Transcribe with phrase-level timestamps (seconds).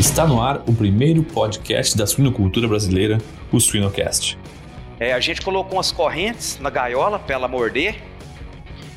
[0.00, 3.18] Está no ar o primeiro podcast da suinocultura brasileira,
[3.52, 4.38] o Suinocast.
[4.98, 8.00] É, a gente colocou umas correntes na gaiola para ela morder.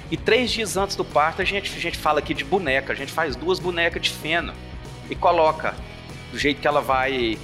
[0.09, 2.93] E três dias antes do parto, a gente, a gente fala aqui de boneca.
[2.93, 4.53] A gente faz duas bonecas de feno
[5.09, 5.75] e coloca
[6.31, 7.37] do jeito que ela vai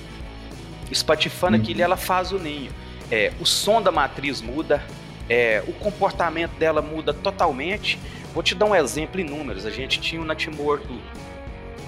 [0.90, 1.62] espatifando uhum.
[1.62, 2.72] aquilo e ela faz o ninho.
[3.12, 4.82] É, o som da matriz muda,
[5.28, 8.00] é, o comportamento dela muda totalmente.
[8.34, 9.66] Vou te dar um exemplo em números.
[9.66, 10.98] A gente tinha um natimorto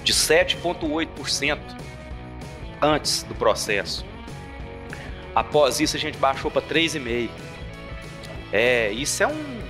[0.04, 1.58] de 7,8%
[2.80, 4.04] antes do processo.
[5.34, 7.30] Após isso, a gente baixou para 3,5%.
[8.52, 9.62] É, isso é um,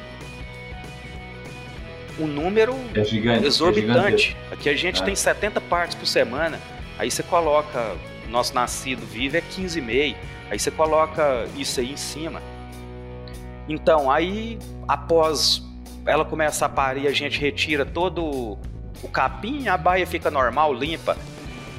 [2.18, 4.36] um número é gigante, exorbitante.
[4.50, 5.04] É Aqui a gente é.
[5.04, 6.58] tem 70 partes por semana.
[6.98, 7.96] Aí você coloca
[8.32, 10.16] nosso nascido vivo é 15,5.
[10.50, 12.42] Aí você coloca isso aí em cima.
[13.68, 14.58] Então, aí
[14.88, 15.62] após
[16.04, 18.58] ela começar a parir, a gente retira todo
[19.02, 21.16] o capim, a baia fica normal, limpa.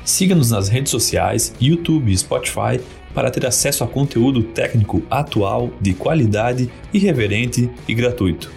[0.04, 2.80] Siga-nos nas redes sociais, YouTube e Spotify
[3.14, 8.52] para ter acesso a conteúdo técnico atual, de qualidade, irreverente e gratuito.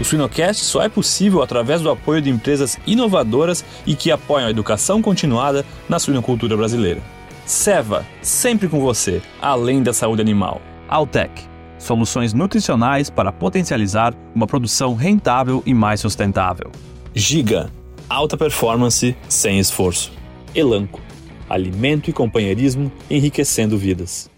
[0.00, 4.50] O Suinocast só é possível através do apoio de empresas inovadoras e que apoiam a
[4.50, 7.00] educação continuada na suinocultura brasileira.
[7.46, 10.60] Seva, sempre com você, além da saúde animal.
[10.88, 11.51] Altec
[11.82, 16.70] soluções nutricionais para potencializar uma produção rentável e mais sustentável.
[17.14, 17.70] Giga,
[18.08, 20.12] alta performance sem esforço.
[20.54, 21.00] Elanco,
[21.48, 24.30] alimento e companheirismo enriquecendo vidas.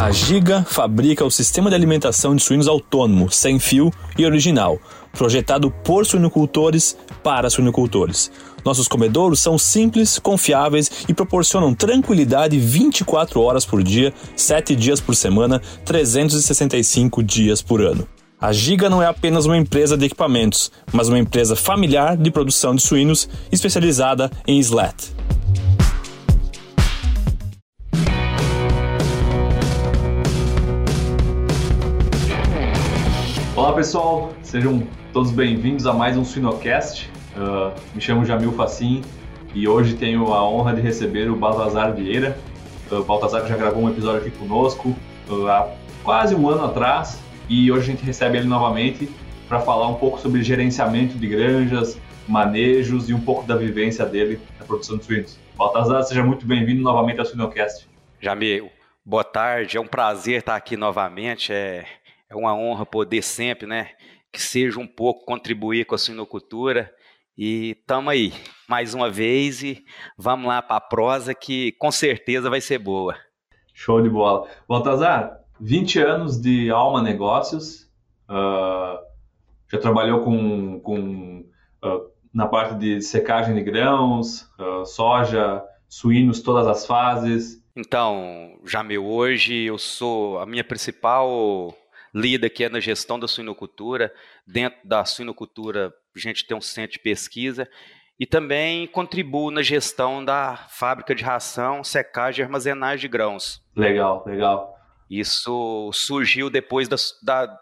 [0.00, 4.78] A Giga fabrica o sistema de alimentação de suínos autônomo, sem fio e original,
[5.12, 8.32] projetado por suinocultores para suinocultores.
[8.64, 15.14] Nossos comedouros são simples, confiáveis e proporcionam tranquilidade 24 horas por dia, 7 dias por
[15.14, 18.06] semana, 365 dias por ano.
[18.40, 22.74] A Giga não é apenas uma empresa de equipamentos, mas uma empresa familiar de produção
[22.74, 25.12] de suínos especializada em slat.
[33.54, 37.10] Olá pessoal, sejam todos bem-vindos a mais um Suinocast.
[37.36, 39.02] Uh, me chamo Jamil Facim
[39.54, 42.36] e hoje tenho a honra de receber o Baltazar Vieira.
[42.90, 44.96] Uh, o Baltazar já gravou um episódio aqui conosco
[45.28, 49.08] uh, há quase um ano atrás e hoje a gente recebe ele novamente
[49.48, 54.40] para falar um pouco sobre gerenciamento de granjas, manejos e um pouco da vivência dele
[54.58, 55.38] na produção de suínos.
[55.56, 57.88] Baltazar, seja muito bem-vindo novamente ao Suinocast.
[58.20, 58.70] Jamil,
[59.04, 61.52] boa tarde, é um prazer estar aqui novamente.
[61.52, 61.84] É,
[62.28, 63.90] é uma honra poder sempre, né,
[64.32, 66.92] que seja um pouco contribuir com a suinocultura
[67.42, 68.34] e tamo aí,
[68.68, 69.82] mais uma vez, e
[70.14, 73.16] vamos lá para a prosa que com certeza vai ser boa.
[73.72, 74.46] Show de bola.
[74.68, 77.90] Baltazar, 20 anos de Alma Negócios,
[78.28, 79.02] uh,
[79.72, 81.46] já trabalhou com, com
[81.82, 87.64] uh, na parte de secagem de grãos, uh, soja, suínos, todas as fases.
[87.74, 91.74] Então, Jamil, hoje eu sou a minha principal
[92.14, 94.12] lida aqui é na gestão da suinocultura.
[94.46, 97.68] Dentro da suinocultura, a gente tem um centro de pesquisa
[98.18, 103.62] e também contribuo na gestão da fábrica de ração, secagem e armazenagem de grãos.
[103.74, 104.74] Legal, legal.
[105.08, 107.58] Isso surgiu depois da, da,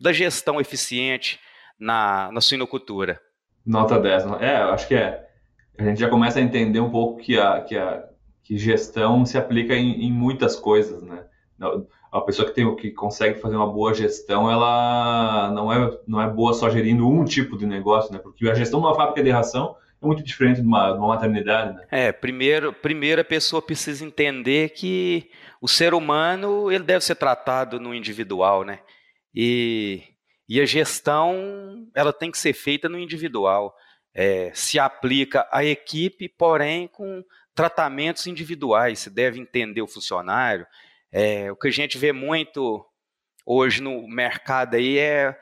[0.00, 1.40] da gestão eficiente
[1.78, 3.20] na, na suinocultura.
[3.64, 4.24] Nota 10.
[4.40, 5.24] É, acho que é.
[5.78, 8.04] A gente já começa a entender um pouco que a, que a
[8.44, 11.24] que gestão se aplica em, em muitas coisas, né?
[12.14, 16.28] A pessoa que tem que consegue fazer uma boa gestão, ela não é não é
[16.28, 18.20] boa só gerindo um tipo de negócio, né?
[18.20, 21.08] Porque a gestão de uma fábrica de ração é muito diferente de uma, de uma
[21.08, 21.84] maternidade, né?
[21.90, 25.28] É, primeiro, primeiro a pessoa precisa entender que
[25.60, 28.78] o ser humano ele deve ser tratado no individual, né?
[29.34, 30.04] E,
[30.48, 33.74] e a gestão ela tem que ser feita no individual.
[34.14, 37.24] É, se aplica à equipe, porém com
[37.56, 39.00] tratamentos individuais.
[39.00, 40.64] Você deve entender o funcionário,
[41.16, 42.84] é, o que a gente vê muito
[43.46, 45.38] hoje no mercado aí é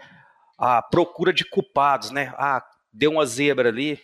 [0.59, 2.35] a procura de culpados, né?
[2.37, 2.63] Ah,
[2.93, 3.99] deu uma zebra ali,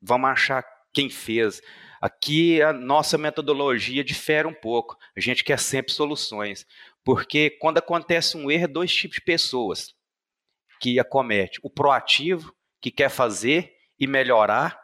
[0.00, 1.60] vamos achar quem fez.
[2.00, 4.96] Aqui a nossa metodologia difere um pouco.
[5.14, 6.66] A gente quer sempre soluções.
[7.04, 9.94] Porque quando acontece um erro, é dois tipos de pessoas
[10.80, 11.60] que acomete.
[11.62, 14.80] O proativo, que quer fazer e melhorar.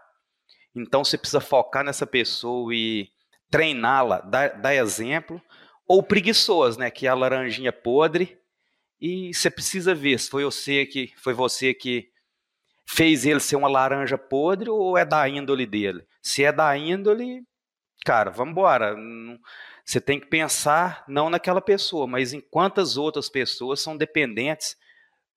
[0.75, 3.09] Então você precisa focar nessa pessoa e
[3.51, 5.41] treiná-la, dar, dar exemplo
[5.87, 6.91] ou preguiçoso, né?
[6.91, 8.39] Que é a laranjinha podre.
[9.01, 12.09] E você precisa ver se foi você que foi você que
[12.87, 16.07] fez ele ser uma laranja podre ou é da índole dele.
[16.21, 17.43] Se é da índole,
[18.05, 18.97] cara, vamos embora.
[19.85, 24.77] Você tem que pensar não naquela pessoa, mas em quantas outras pessoas são dependentes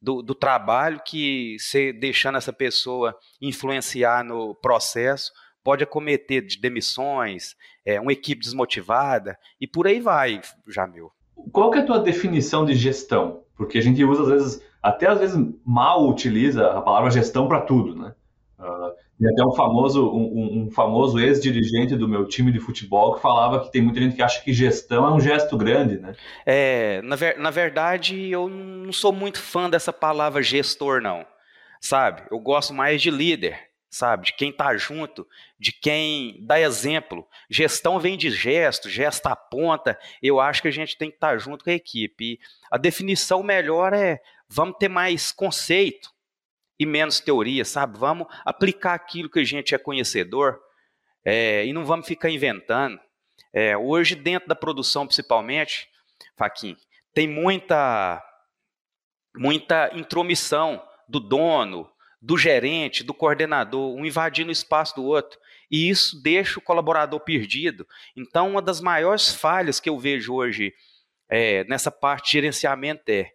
[0.02, 5.32] do, do trabalho que você deixando essa pessoa influenciar no processo
[5.66, 11.12] pode acometer de demissões, é, uma equipe desmotivada e por aí vai, Jamil.
[11.52, 13.42] Qual que é a tua definição de gestão?
[13.58, 17.62] Porque a gente usa às vezes, até às vezes mal utiliza a palavra gestão para
[17.62, 18.14] tudo, né?
[18.60, 23.22] Uh, e até um famoso, um, um famoso ex-dirigente do meu time de futebol que
[23.22, 26.16] falava que tem muita gente que acha que gestão é um gesto grande, né?
[26.46, 31.26] É, na, ver, na verdade, eu não sou muito fã dessa palavra gestor, não.
[31.82, 32.24] Sabe?
[32.30, 33.58] Eu gosto mais de líder,
[33.96, 34.26] sabe?
[34.26, 35.26] De quem está junto,
[35.58, 37.26] de quem dá exemplo.
[37.50, 39.98] Gestão vem de gesto, gesto aponta.
[40.22, 42.34] Eu acho que a gente tem que estar tá junto com a equipe.
[42.34, 42.40] E
[42.70, 46.10] a definição melhor é: vamos ter mais conceito
[46.78, 47.98] e menos teoria, sabe?
[47.98, 50.60] Vamos aplicar aquilo que a gente é conhecedor
[51.24, 53.00] é, e não vamos ficar inventando.
[53.54, 55.88] É, hoje, dentro da produção, principalmente,
[56.36, 56.76] Faquin,
[57.14, 58.22] tem muita,
[59.34, 61.90] muita intromissão do dono,
[62.26, 65.40] do gerente, do coordenador, um invadindo o espaço do outro.
[65.70, 67.88] E isso deixa o colaborador perdido.
[68.16, 70.74] Então, uma das maiores falhas que eu vejo hoje
[71.30, 73.32] é, nessa parte de gerenciamento é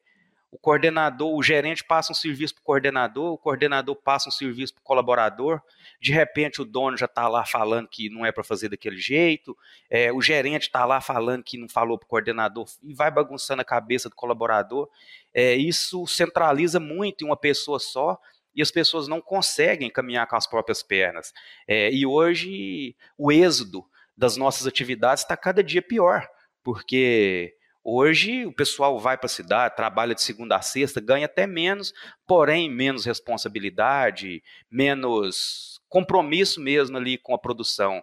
[0.51, 4.75] o coordenador, o gerente passa um serviço para o coordenador, o coordenador passa um serviço
[4.75, 5.63] para o colaborador,
[6.01, 9.57] de repente o dono já está lá falando que não é para fazer daquele jeito,
[9.89, 13.63] é, o gerente está lá falando que não falou para o coordenador e vai bagunçando
[13.63, 14.89] a cabeça do colaborador.
[15.33, 18.19] É, isso centraliza muito em uma pessoa só
[18.55, 21.33] e as pessoas não conseguem caminhar com as próprias pernas.
[21.67, 23.85] É, e hoje o êxodo
[24.17, 26.29] das nossas atividades está cada dia pior,
[26.63, 31.47] porque Hoje o pessoal vai para a cidade, trabalha de segunda a sexta, ganha até
[31.47, 31.95] menos,
[32.27, 38.03] porém menos responsabilidade, menos compromisso mesmo ali com a produção.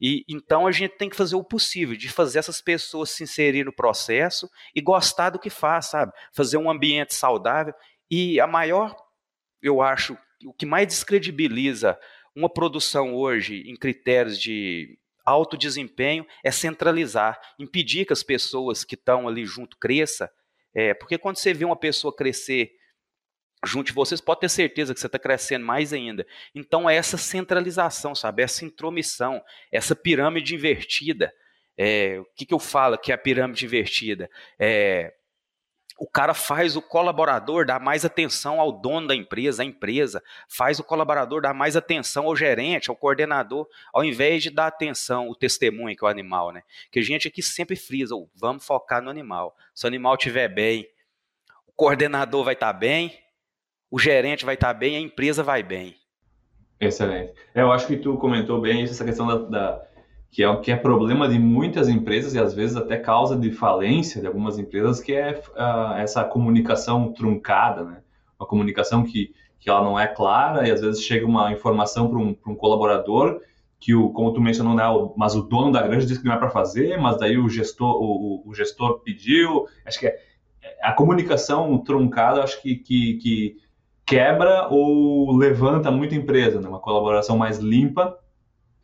[0.00, 3.64] E então a gente tem que fazer o possível de fazer essas pessoas se inserir
[3.64, 6.12] no processo e gostar do que faz, sabe?
[6.32, 7.74] Fazer um ambiente saudável.
[8.10, 8.96] E a maior,
[9.68, 11.98] eu acho, o que mais descredibiliza
[12.34, 18.94] uma produção hoje em critérios de alto desempenho é centralizar, impedir que as pessoas que
[18.94, 20.28] estão ali junto cresçam,
[20.74, 22.70] é, porque quando você vê uma pessoa crescer
[23.64, 26.26] junto de vocês, pode ter certeza que você está crescendo mais ainda.
[26.54, 28.42] Então é essa centralização, sabe?
[28.42, 29.42] Essa intromissão,
[29.72, 31.32] essa pirâmide invertida.
[31.76, 34.30] É, o que, que eu falo que é a pirâmide invertida?
[34.58, 35.12] É,
[35.98, 40.78] o cara faz o colaborador dar mais atenção ao dono da empresa, à empresa, faz
[40.78, 45.34] o colaborador dar mais atenção ao gerente, ao coordenador, ao invés de dar atenção, o
[45.34, 46.62] testemunho que é o animal, né?
[46.90, 49.56] Que a gente aqui sempre frisa, vamos focar no animal.
[49.74, 50.86] Se o animal estiver bem,
[51.66, 53.18] o coordenador vai estar tá bem,
[53.90, 55.96] o gerente vai estar tá bem, a empresa vai bem.
[56.78, 57.32] Excelente.
[57.54, 59.86] É, eu acho que tu comentou bem essa questão da, da
[60.30, 64.20] que é, que é problema de muitas empresas e às vezes até causa de falência
[64.20, 68.02] de algumas empresas, que é uh, essa comunicação truncada, né?
[68.38, 72.18] Uma comunicação que, que ela não é clara e às vezes chega uma informação para
[72.18, 73.40] um, um colaborador
[73.80, 76.34] que, o, como tu mencionou, né, o, mas o dono da granja disse que não
[76.34, 79.66] é para fazer, mas daí o gestor, o, o, gestor pediu.
[79.86, 80.18] Acho que é,
[80.82, 83.56] a comunicação truncada, acho que, que, que
[84.04, 86.68] quebra ou levanta muita empresa, né?
[86.68, 88.18] Uma colaboração mais limpa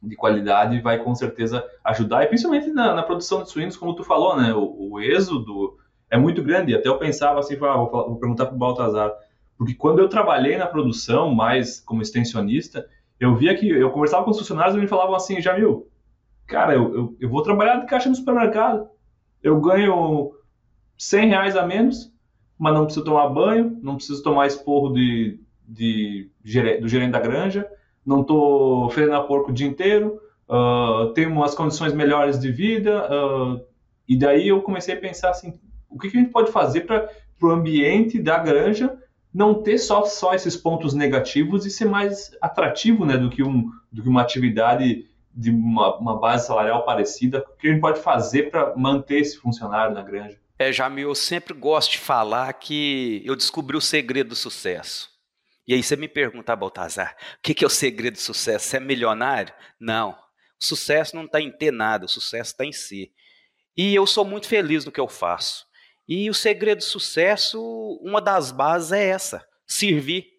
[0.03, 4.03] de qualidade vai com certeza ajudar, e principalmente na, na produção de suínos, como tu
[4.03, 4.53] falou, né?
[4.53, 5.77] O, o êxodo
[6.11, 6.75] é muito grande.
[6.75, 9.13] Até eu pensava assim, ah, vou, vou perguntar para o Baltazar,
[9.57, 12.87] porque quando eu trabalhei na produção, mais como extensionista,
[13.21, 15.89] eu via que eu conversava com os funcionários e me falavam assim, Jamil,
[16.47, 18.89] cara, eu, eu, eu vou trabalhar de caixa no supermercado,
[19.41, 20.33] eu ganho
[20.99, 22.13] 100 reais a menos,
[22.59, 26.31] mas não preciso tomar banho, não preciso tomar esporro de, de
[26.81, 27.69] do gerente da granja,
[28.05, 33.09] não estou fedendo a porco o dia inteiro, uh, tenho umas condições melhores de vida,
[33.09, 33.65] uh,
[34.09, 37.09] e daí eu comecei a pensar assim, o que, que a gente pode fazer para
[37.41, 38.99] o ambiente da granja
[39.33, 43.71] não ter só, só esses pontos negativos e ser mais atrativo né, do, que um,
[43.91, 48.01] do que uma atividade de uma, uma base salarial parecida, o que a gente pode
[48.01, 50.37] fazer para manter esse funcionário na granja?
[50.59, 55.11] É, Jamil, eu sempre gosto de falar que eu descobri o segredo do sucesso.
[55.67, 58.69] E aí você me pergunta, ah, Baltazar, o que é o segredo do sucesso?
[58.69, 59.55] Você é milionário?
[59.79, 60.11] Não.
[60.61, 63.13] O sucesso não está em ter nada, o sucesso está em si.
[63.77, 65.67] E eu sou muito feliz no que eu faço.
[66.07, 67.61] E o segredo do sucesso,
[68.03, 70.33] uma das bases é essa: servir.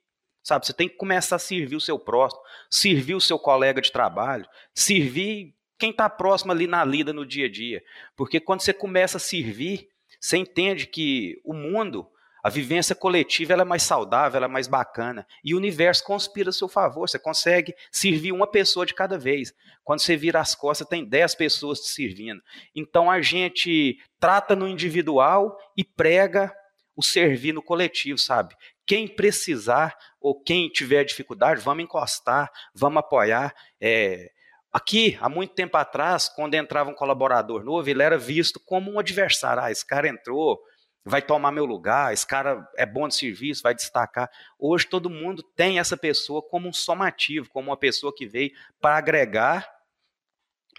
[0.44, 3.90] Sabe, você tem que começar a servir o seu próximo, servir o seu colega de
[3.92, 7.82] trabalho, servir quem está próximo ali na lida no dia a dia.
[8.16, 9.90] Porque quando você começa a servir,
[10.20, 12.10] você entende que o mundo
[12.44, 15.26] a vivência coletiva é mais saudável, é mais bacana.
[15.42, 17.08] E o universo conspira a seu favor.
[17.08, 19.54] Você consegue servir uma pessoa de cada vez.
[19.82, 22.44] Quando você vira as costas, tem 10 pessoas te servindo.
[22.76, 26.54] Então a gente trata no individual e prega
[26.98, 28.56] o servir no coletivo, sabe?
[28.86, 33.56] Quem precisar ou quem tiver dificuldade, vamos encostar, vamos apoiar.
[33.80, 34.30] É,
[34.72, 39.00] aqui, há muito tempo atrás, quando entrava um colaborador novo, ele era visto como um
[39.00, 39.64] adversário.
[39.64, 40.60] Ah, esse cara entrou,
[41.06, 44.30] vai tomar meu lugar, esse cara é bom de serviço, vai destacar.
[44.58, 48.98] Hoje todo mundo tem essa pessoa como um somativo, como uma pessoa que veio para
[48.98, 49.70] agregar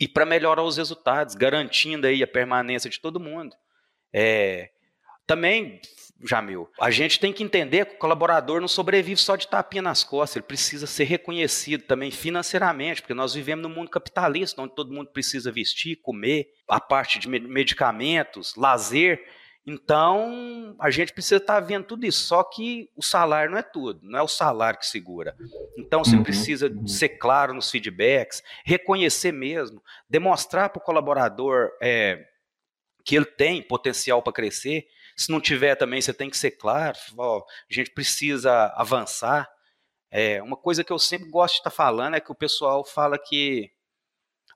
[0.01, 3.55] e para melhorar os resultados, garantindo aí a permanência de todo mundo.
[4.13, 4.71] É,
[5.27, 5.81] também,
[6.23, 10.05] Jamil, a gente tem que entender que o colaborador não sobrevive só de tapinha nas
[10.05, 14.93] costas, ele precisa ser reconhecido também financeiramente, porque nós vivemos num mundo capitalista, onde todo
[14.93, 19.25] mundo precisa vestir, comer, a parte de medicamentos, lazer.
[19.67, 24.01] Então, a gente precisa estar vendo tudo isso, só que o salário não é tudo,
[24.03, 25.35] não é o salário que segura.
[25.79, 26.87] Então, você uhum, precisa uhum.
[26.87, 32.27] ser claro nos feedbacks, reconhecer mesmo, demonstrar para o colaborador é,
[33.05, 34.87] que ele tem potencial para crescer.
[35.17, 39.51] Se não tiver também, você tem que ser claro, ó, a gente precisa avançar.
[40.11, 42.85] É, uma coisa que eu sempre gosto de estar tá falando é que o pessoal
[42.85, 43.71] fala que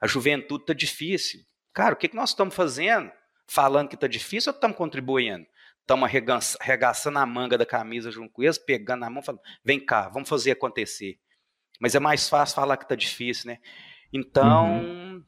[0.01, 1.41] a juventude está difícil.
[1.73, 3.11] Cara, o que, que nós estamos fazendo?
[3.51, 5.47] Falando que está difícil ou estamos contribuindo?
[5.81, 6.11] Estamos
[6.61, 10.29] arregaçando a manga da camisa junto com eles, pegando na mão, falando, vem cá, vamos
[10.29, 11.19] fazer acontecer.
[11.81, 13.59] Mas é mais fácil falar que está difícil, né?
[14.13, 15.25] Então, uhum.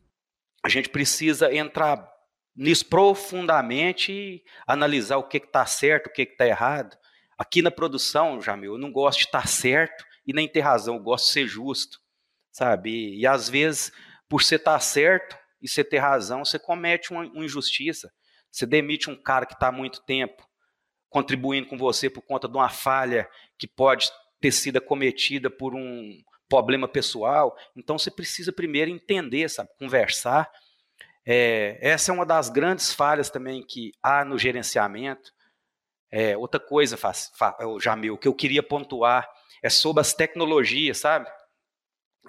[0.62, 2.06] a gente precisa entrar
[2.54, 6.94] nisso profundamente e analisar o que está certo, o que está errado.
[7.38, 10.96] Aqui na produção, Jamil, eu não gosto de estar tá certo e nem ter razão,
[10.96, 11.98] eu gosto de ser justo,
[12.52, 12.90] sabe?
[12.90, 13.90] E, e às vezes,
[14.28, 18.12] por você estar tá certo e você ter razão, você comete uma, uma injustiça.
[18.50, 20.48] Você demite um cara que está há muito tempo
[21.08, 26.22] contribuindo com você por conta de uma falha que pode ter sido cometida por um
[26.48, 27.56] problema pessoal.
[27.76, 30.50] Então você precisa primeiro entender, sabe, conversar
[31.26, 35.32] é, essa é uma das grandes falhas também que há no gerenciamento.
[36.10, 36.98] É, outra coisa,
[37.80, 39.28] Jamil, que eu queria pontuar
[39.62, 41.30] é sobre as tecnologias, sabe?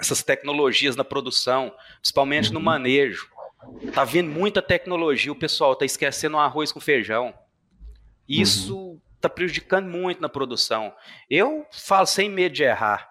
[0.02, 2.56] Essas tecnologias na produção, principalmente uhum.
[2.56, 3.30] no manejo.
[3.94, 7.32] Tá vindo muita tecnologia, o pessoal tá esquecendo o arroz com feijão.
[8.28, 9.02] Isso uhum.
[9.20, 10.92] tá prejudicando muito na produção.
[11.30, 13.08] Eu falo sem medo de errar.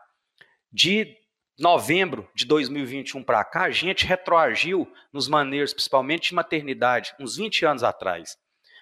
[0.72, 1.16] De
[1.56, 7.66] novembro de 2021 para cá, a gente retroagiu nos maneiros, principalmente de maternidade, uns 20
[7.66, 8.36] anos atrás.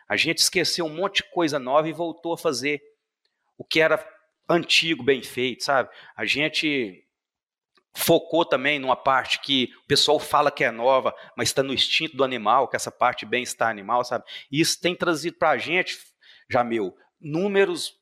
[0.08, 2.80] A gente esqueceu um monte de coisa nova e voltou a fazer
[3.58, 4.02] o que era
[4.48, 5.90] antigo, bem feito, sabe?
[6.16, 7.04] A gente
[7.96, 12.16] focou também numa parte que o pessoal fala que é nova, mas está no instinto
[12.16, 14.24] do animal, que essa parte bem-estar animal, sabe?
[14.50, 15.98] E isso tem trazido para a gente,
[16.50, 17.92] Jamil, números,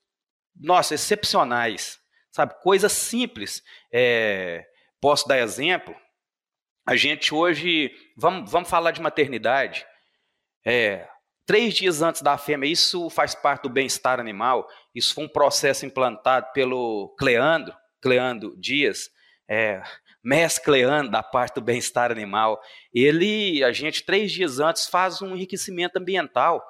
[0.54, 1.98] nossa, excepcionais
[2.36, 2.54] sabe?
[2.62, 3.62] Coisas simples.
[3.90, 4.64] É,
[5.00, 5.96] posso dar exemplo?
[6.86, 9.86] A gente hoje, vamos, vamos falar de maternidade.
[10.64, 11.08] É,
[11.46, 14.68] três dias antes da fêmea, isso faz parte do bem-estar animal.
[14.94, 19.08] Isso foi um processo implantado pelo Cleandro, Cleandro Dias,
[19.48, 19.82] é,
[20.22, 22.60] mestre Cleandro da parte do bem-estar animal.
[22.92, 26.66] Ele, a gente, três dias antes, faz um enriquecimento ambiental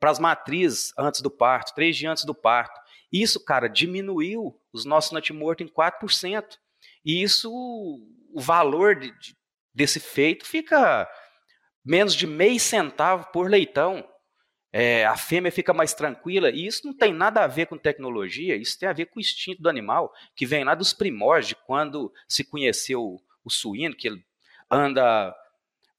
[0.00, 2.80] para as matrizes antes do parto, três dias antes do parto.
[3.12, 6.44] Isso, cara, diminuiu os nossos natimortos em 4%.
[7.04, 9.36] E isso, o valor de, de,
[9.72, 11.08] desse feito fica
[11.84, 14.04] menos de meio centavo por leitão.
[14.76, 18.56] É, a fêmea fica mais tranquila, e isso não tem nada a ver com tecnologia,
[18.56, 21.54] isso tem a ver com o instinto do animal, que vem lá dos primórdios, de
[21.54, 24.24] quando se conheceu o suíno, que ele
[24.68, 25.32] anda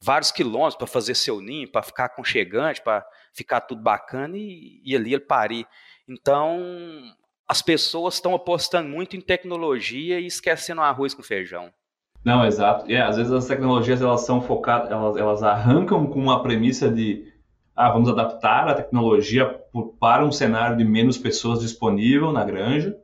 [0.01, 4.93] vários quilômetros para fazer seu ninho, para ficar aconchegante, para ficar tudo bacana e, e
[4.93, 5.65] ali ele parir.
[6.05, 6.61] Então,
[7.47, 11.71] as pessoas estão apostando muito em tecnologia e esquecendo o arroz com feijão.
[12.25, 12.91] Não, exato.
[12.91, 17.33] É, às vezes as tecnologias elas são focadas, elas, elas arrancam com uma premissa de
[17.75, 22.97] ah, vamos adaptar a tecnologia por, para um cenário de menos pessoas disponível na granja,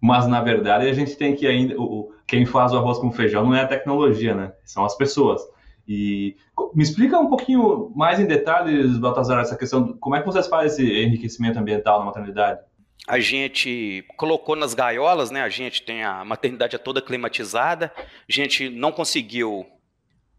[0.00, 3.44] mas na verdade a gente tem que ainda o, quem faz o arroz com feijão
[3.44, 4.52] não é a tecnologia, né?
[4.64, 5.42] São as pessoas.
[5.86, 6.36] E
[6.74, 10.66] me explica um pouquinho mais em detalhes, Baltazar, essa questão, como é que vocês fazem
[10.66, 12.60] esse enriquecimento ambiental na maternidade?
[13.06, 15.42] A gente colocou nas gaiolas, né?
[15.42, 19.66] A gente tem a maternidade toda climatizada, a gente não conseguiu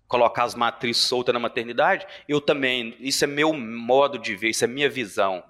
[0.10, 2.06] colocar as matrizes soltas na maternidade.
[2.28, 5.44] Eu também, isso é meu modo de ver, isso é minha visão.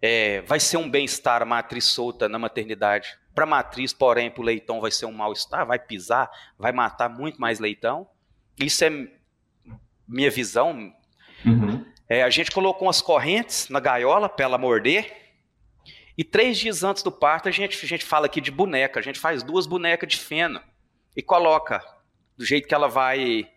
[0.00, 3.18] É, vai ser um bem-estar a matriz solta na maternidade.
[3.34, 7.08] Para a matriz, porém, para o leitão vai ser um mal-estar, vai pisar, vai matar
[7.08, 8.06] muito mais leitão.
[8.60, 8.90] Isso é
[10.06, 10.92] minha visão.
[11.44, 11.84] Uhum.
[12.08, 15.16] É, a gente colocou umas correntes na gaiola para ela morder.
[16.16, 19.00] E três dias antes do parto, a gente, a gente fala aqui de boneca.
[19.00, 20.60] A gente faz duas bonecas de feno
[21.16, 21.82] e coloca
[22.36, 23.48] do jeito que ela vai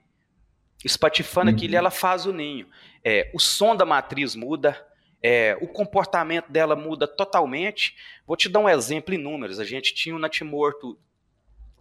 [0.84, 1.56] espatifando uhum.
[1.56, 2.68] aquilo e ela faz o ninho.
[3.04, 4.88] É, o som da matriz muda,
[5.22, 7.96] é, o comportamento dela muda totalmente.
[8.26, 9.60] Vou te dar um exemplo em números.
[9.60, 10.98] A gente tinha um natimorto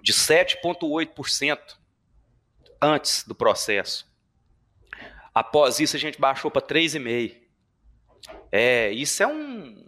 [0.03, 1.59] de 7,8%
[2.81, 4.11] antes do processo.
[5.35, 7.41] Após isso, a gente baixou para 3,5%.
[8.53, 9.87] É, isso é um,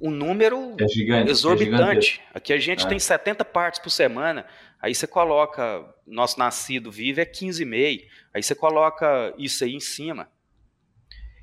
[0.00, 2.22] um número é gigante, é exorbitante.
[2.34, 2.88] É Aqui a gente é.
[2.88, 4.44] tem 70 partes por semana.
[4.80, 8.06] Aí você coloca, nosso nascido vivo é 15,5.
[8.34, 10.28] Aí você coloca isso aí em cima.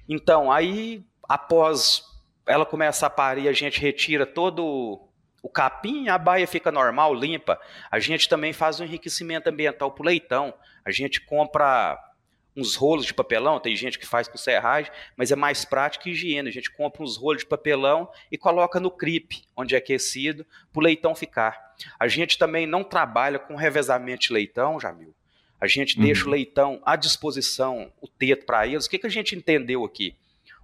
[0.07, 2.03] Então, aí, após
[2.45, 5.07] ela começar a parir, a gente retira todo
[5.41, 7.59] o capim, a baia fica normal, limpa.
[7.89, 10.53] A gente também faz um enriquecimento ambiental para o leitão.
[10.85, 11.97] A gente compra
[12.55, 16.11] uns rolos de papelão, tem gente que faz com serragem, mas é mais prático e
[16.11, 16.49] higiene.
[16.49, 20.79] A gente compra uns rolos de papelão e coloca no cripe, onde é aquecido, para
[20.79, 21.75] o leitão ficar.
[21.99, 25.15] A gente também não trabalha com revezamento de leitão, Jamil.
[25.59, 26.03] A gente uhum.
[26.03, 28.85] deixa o leitão à disposição, o teto para eles.
[28.85, 30.15] O que, que a gente entendeu aqui?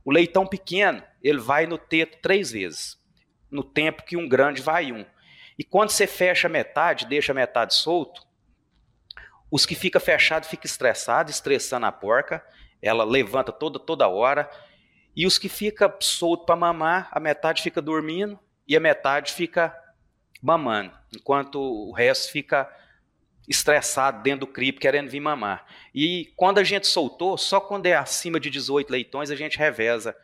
[0.04, 2.98] O leitão pequeno, ele vai no teto três vezes,
[3.50, 5.06] no tempo que um grande vai um.
[5.58, 8.27] E quando você fecha metade, deixa metade solto,
[9.50, 12.44] os que fica fechado fica estressado, estressando a porca,
[12.82, 14.50] ela levanta toda toda hora.
[15.16, 19.76] E os que fica solto para mamar, a metade fica dormindo e a metade fica
[20.42, 22.72] mamando, enquanto o resto fica
[23.48, 25.66] estressado dentro do cripe querendo vir mamar.
[25.96, 30.16] E quando a gente soltou, só quando é acima de 18 leitões a gente reveza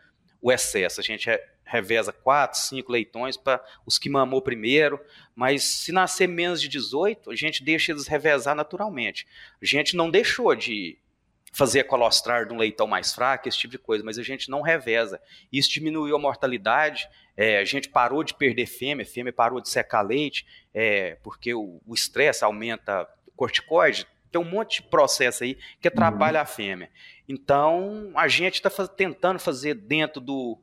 [0.42, 1.00] o excesso.
[1.00, 1.30] A gente
[1.66, 5.00] reveza 4, 5 leitões para os que mamou primeiro,
[5.36, 9.28] mas se nascer menos de 18, a gente deixa eles revezar naturalmente.
[9.62, 10.98] A gente não deixou de
[11.52, 14.62] fazer colostrar de um leitão mais fraco, esse tipo de coisa, mas a gente não
[14.62, 15.22] reveza.
[15.52, 20.02] Isso diminuiu a mortalidade, é, a gente parou de perder fêmea, fêmea parou de secar
[20.02, 26.40] leite, é, porque o estresse aumenta corticoide, tem um monte de processo aí que atrapalha
[26.40, 26.44] uhum.
[26.44, 26.90] a fêmea.
[27.30, 30.60] Então, a gente está tentando fazer dentro do,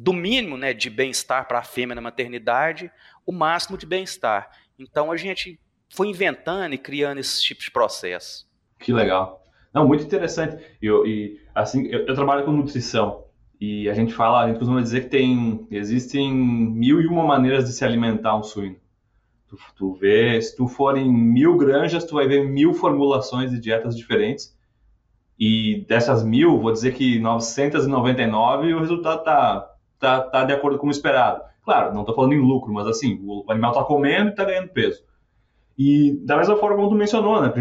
[0.00, 2.90] do mínimo né, de bem-estar para a fêmea na maternidade,
[3.26, 4.50] o máximo de bem-estar.
[4.78, 8.48] Então, a gente foi inventando e criando esse tipo de processo.
[8.78, 9.44] Que legal.
[9.74, 10.56] Não, muito interessante.
[10.80, 13.26] Eu, e, assim, eu, eu trabalho com nutrição
[13.60, 17.66] e a gente fala, a gente costuma dizer que tem, existem mil e uma maneiras
[17.66, 18.76] de se alimentar um suíno.
[19.48, 23.60] Tu, tu vê, se tu for em mil granjas, tu vai ver mil formulações de
[23.60, 24.56] dietas diferentes.
[25.38, 29.69] E dessas mil, vou dizer que 999 o resultado tá,
[30.00, 31.42] tá, tá de acordo com o esperado.
[31.62, 34.68] Claro, não estou falando em lucro, mas assim, o animal está comendo e está ganhando
[34.68, 35.04] peso.
[35.78, 37.52] E da mesma forma como tu mencionou, né?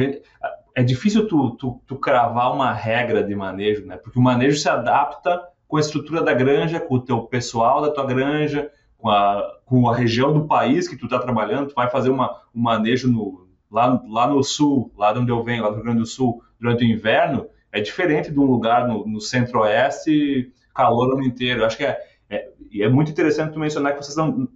[0.76, 3.98] É difícil tu, tu, tu cravar uma regra de manejo, né?
[3.98, 7.92] Porque o manejo se adapta com a estrutura da granja, com o teu pessoal da
[7.92, 11.90] tua granja, com a, com a região do país que tu está trabalhando, tu vai
[11.90, 15.70] fazer uma, um manejo no, lá, lá no sul, lá de onde eu venho, lá
[15.70, 19.22] do Rio Grande do Sul, durante o inverno, é diferente de um lugar no, no
[19.22, 21.62] centro-oeste, calor o ano inteiro.
[21.62, 22.00] Eu acho que é,
[22.30, 22.50] é,
[22.82, 24.48] é muito interessante mencionar que vocês não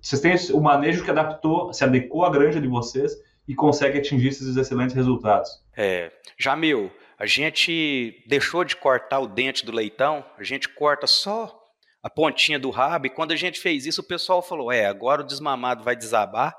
[0.00, 3.12] vocês têm o manejo que adaptou, se adequou à granja de vocês
[3.48, 5.50] e consegue atingir esses excelentes resultados.
[5.76, 11.58] É, Jamil, a gente deixou de cortar o dente do leitão, a gente corta só
[12.02, 15.22] a pontinha do rabo, e quando a gente fez isso, o pessoal falou: é, agora
[15.22, 16.54] o desmamado vai desabar,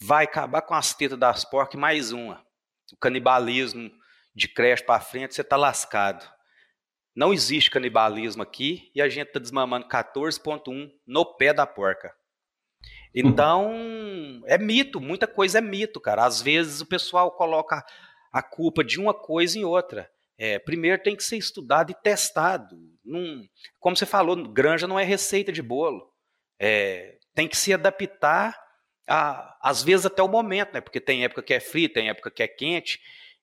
[0.00, 2.42] vai acabar com as tetas das porcas mais uma.
[2.92, 3.90] O canibalismo
[4.34, 6.28] de creche para frente, você está lascado.
[7.20, 12.14] Não existe canibalismo aqui e a gente está desmamando 14,1 no pé da porca.
[13.14, 16.24] Então, é mito, muita coisa é mito, cara.
[16.24, 17.84] Às vezes o pessoal coloca
[18.32, 20.10] a culpa de uma coisa em outra.
[20.38, 22.74] É, primeiro tem que ser estudado e testado.
[23.04, 23.46] Num,
[23.78, 26.10] como você falou, granja não é receita de bolo.
[26.58, 28.58] É, tem que se adaptar,
[29.06, 30.80] a, às vezes até o momento, né?
[30.80, 32.98] porque tem época que é frio, tem época que é quente.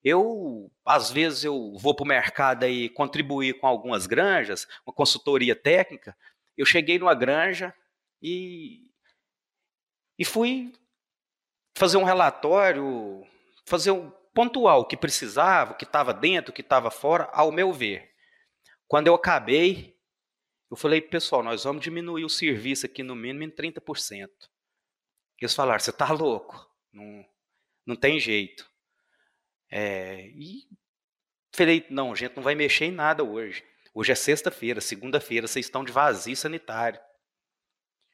[0.07, 5.53] Eu, às vezes, eu vou para o mercado e contribuir com algumas granjas, uma consultoria
[5.53, 6.15] técnica.
[6.55, 7.75] Eu cheguei numa granja
[8.21, 8.89] e,
[10.17, 10.71] e fui
[11.77, 13.27] fazer um relatório,
[13.65, 17.51] fazer um, pontual o que precisava, o que estava dentro, o que estava fora, ao
[17.51, 18.09] meu ver.
[18.87, 19.99] Quando eu acabei,
[20.71, 24.29] eu falei, pessoal, nós vamos diminuir o serviço aqui no mínimo em 30%.
[25.41, 27.25] Eles falaram, você está louco, não,
[27.85, 28.65] não tem jeito.
[29.69, 30.63] É, e
[31.51, 33.63] falei, não, gente, não vai mexer em nada hoje.
[33.93, 36.99] Hoje é sexta-feira, segunda-feira, vocês estão de vazio sanitário.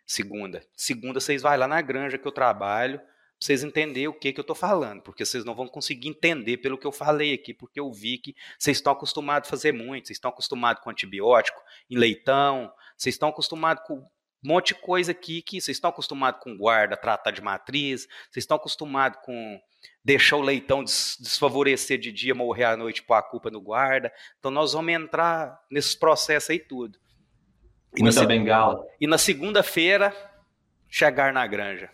[0.06, 0.66] Segunda.
[0.76, 3.02] Segunda, vocês vão lá na granja que eu trabalho,
[3.39, 6.78] vocês entenderem o que, que eu estou falando, porque vocês não vão conseguir entender pelo
[6.78, 10.18] que eu falei aqui, porque eu vi que vocês estão acostumados a fazer muito, vocês
[10.18, 14.08] estão acostumados com antibiótico em leitão, vocês estão acostumados com
[14.43, 18.43] um monte de coisa aqui que vocês estão acostumados com guarda, tratar de matriz, vocês
[18.43, 19.60] estão acostumados com
[20.03, 24.12] deixar o leitão desfavorecer de dia, morrer à noite por a culpa no guarda.
[24.38, 26.99] Então nós vamos entrar nesses processos aí tudo.
[27.95, 28.86] E Muita na, bengala.
[28.99, 30.13] E na segunda-feira,
[30.89, 31.89] chegar na granja.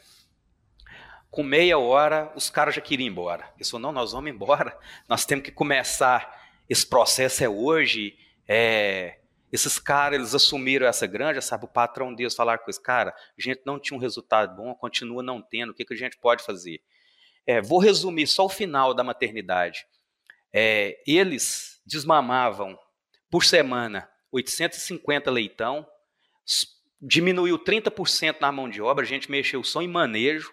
[1.30, 3.52] Com meia hora, os caras já queriam ir embora.
[3.56, 4.76] Eles falaram, não, nós vamos embora,
[5.08, 9.20] nós temos que começar, esse processo é hoje, é,
[9.52, 11.66] esses caras, eles assumiram essa granja, sabe?
[11.66, 15.24] O patrão deles falar com esse cara, a gente não tinha um resultado bom, continua
[15.24, 16.82] não tendo, o que, que a gente pode fazer?
[17.46, 19.86] É, vou resumir só o final da maternidade.
[20.54, 22.78] É, eles desmamavam
[23.30, 25.88] por semana 850 leitão,
[27.02, 30.52] diminuiu 30% na mão de obra, a gente mexeu só em manejo,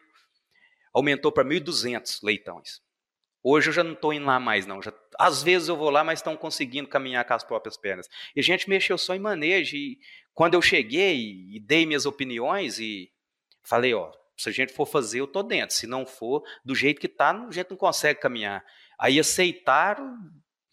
[0.92, 2.80] aumentou para 1.200 leitões.
[3.48, 4.82] Hoje eu já não estou indo lá mais, não.
[4.82, 8.09] Já, às vezes eu vou lá, mas estão conseguindo caminhar com as próprias pernas.
[8.35, 9.76] E a gente mexeu só em manejo.
[9.76, 10.00] E
[10.35, 13.09] quando eu cheguei e dei minhas opiniões e
[13.62, 15.76] falei, ó, se a gente for fazer, eu tô dentro.
[15.76, 18.64] Se não for, do jeito que tá, a gente não consegue caminhar.
[18.98, 20.18] Aí aceitaram,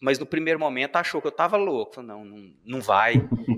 [0.00, 1.94] mas no primeiro momento achou que eu estava louco.
[1.94, 3.14] Falei, não, não, não vai.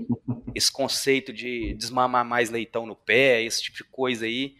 [0.53, 4.55] Esse conceito de desmamar mais leitão no pé, esse tipo de coisa aí,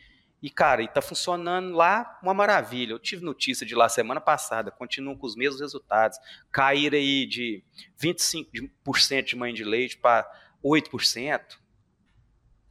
[0.47, 2.93] e, cara, e tá funcionando lá uma maravilha.
[2.93, 6.17] Eu tive notícia de lá semana passada, continuam com os mesmos resultados.
[6.49, 7.61] Cair aí de
[8.01, 10.25] 25% de mãe de leite para
[10.63, 11.41] 8%.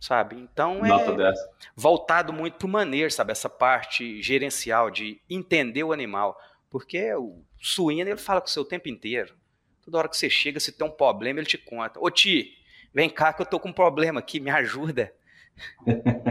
[0.01, 0.37] Sabe?
[0.37, 1.35] Então é
[1.77, 3.33] voltado muito para o maneiro, sabe?
[3.33, 6.41] Essa parte gerencial de entender o animal.
[6.71, 9.37] Porque o suíno ele fala com o seu tempo inteiro.
[9.83, 12.01] Toda hora que você chega, se tem um problema, ele te conta.
[12.01, 12.57] Ô Ti,
[12.95, 15.13] vem cá que eu tô com um problema aqui, me ajuda.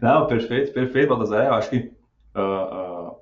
[0.00, 1.46] Não, perfeito, perfeito, Baltazar.
[1.46, 1.92] Eu acho que
[2.36, 3.16] uh, uh,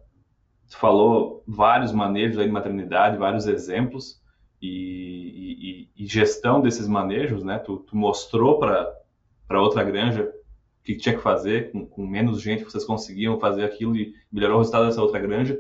[0.69, 4.21] tu falou vários manejos aí de maternidade, vários exemplos
[4.61, 7.59] e, e, e gestão desses manejos, né?
[7.59, 10.33] Tu, tu mostrou para outra granja
[10.81, 14.57] o que tinha que fazer, com, com, menos gente vocês conseguiam fazer aquilo e melhorou
[14.57, 15.59] o resultado dessa outra granja.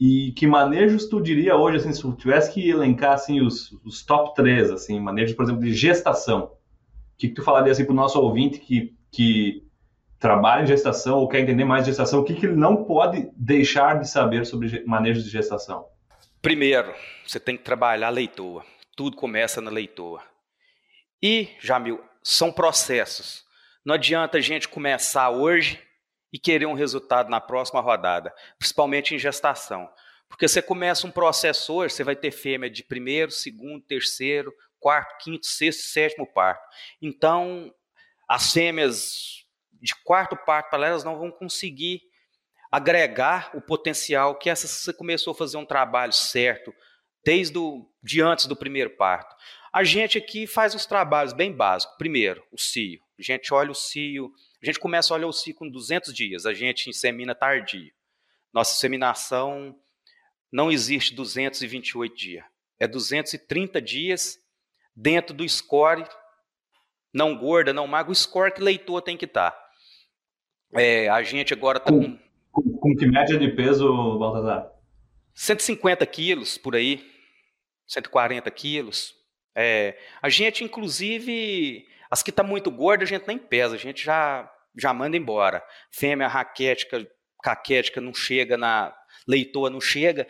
[0.00, 4.02] E que manejos tu diria hoje, assim, se tu tivesse que elencar assim, os, os
[4.04, 6.50] top 3, assim, manejos, por exemplo, de gestação, o
[7.18, 9.62] que, que tu falaria assim, para o nosso ouvinte que, que
[10.22, 13.28] trabalha em gestação ou quer entender mais de gestação, o que, que ele não pode
[13.36, 15.84] deixar de saber sobre manejo de gestação?
[16.40, 16.94] Primeiro,
[17.26, 18.64] você tem que trabalhar a leitoa.
[18.96, 20.22] Tudo começa na leitoa.
[21.20, 23.44] E, Jamil, são processos.
[23.84, 25.82] Não adianta a gente começar hoje
[26.32, 29.90] e querer um resultado na próxima rodada, principalmente em gestação.
[30.28, 35.22] Porque você começa um processo hoje, você vai ter fêmea de primeiro, segundo, terceiro, quarto,
[35.24, 36.62] quinto, sexto, sétimo parto.
[37.02, 37.74] Então,
[38.28, 39.41] as fêmeas
[39.82, 42.00] de quarto parto para elas não vão conseguir
[42.70, 46.72] agregar o potencial que essa você começou a fazer um trabalho certo
[47.24, 49.36] desde o, de antes do primeiro parto.
[49.72, 51.96] A gente aqui faz uns trabalhos bem básicos.
[51.96, 53.00] Primeiro, o cio.
[53.18, 56.46] A gente olha o cio, a gente começa a olhar o cio com 200 dias,
[56.46, 57.92] a gente insemina tardio.
[58.52, 59.74] Nossa inseminação
[60.50, 62.44] não existe 228 dias.
[62.78, 64.38] É 230 dias
[64.94, 66.04] dentro do score,
[67.12, 69.61] não gorda, não magra, o score que leitor tem que estar.
[70.72, 70.80] Tá.
[70.80, 72.18] É, a gente agora está com,
[72.50, 72.96] com, com.
[72.96, 74.70] que média de peso, Baltazar?
[75.34, 77.04] 150 quilos por aí,
[77.86, 79.14] 140 quilos.
[79.54, 84.04] É, a gente, inclusive, as que está muito gorda, a gente nem pesa, a gente
[84.04, 85.62] já, já manda embora.
[85.90, 87.06] Fêmea raquética,
[87.42, 88.94] caquética não chega, na
[89.28, 90.26] leitoa não chega.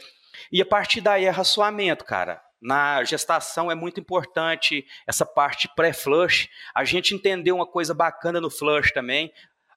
[0.50, 2.42] E a partir daí é raçoamento, cara.
[2.61, 6.48] Na gestação é muito importante essa parte pré-flush.
[6.72, 9.33] A gente entendeu uma coisa bacana no flush também.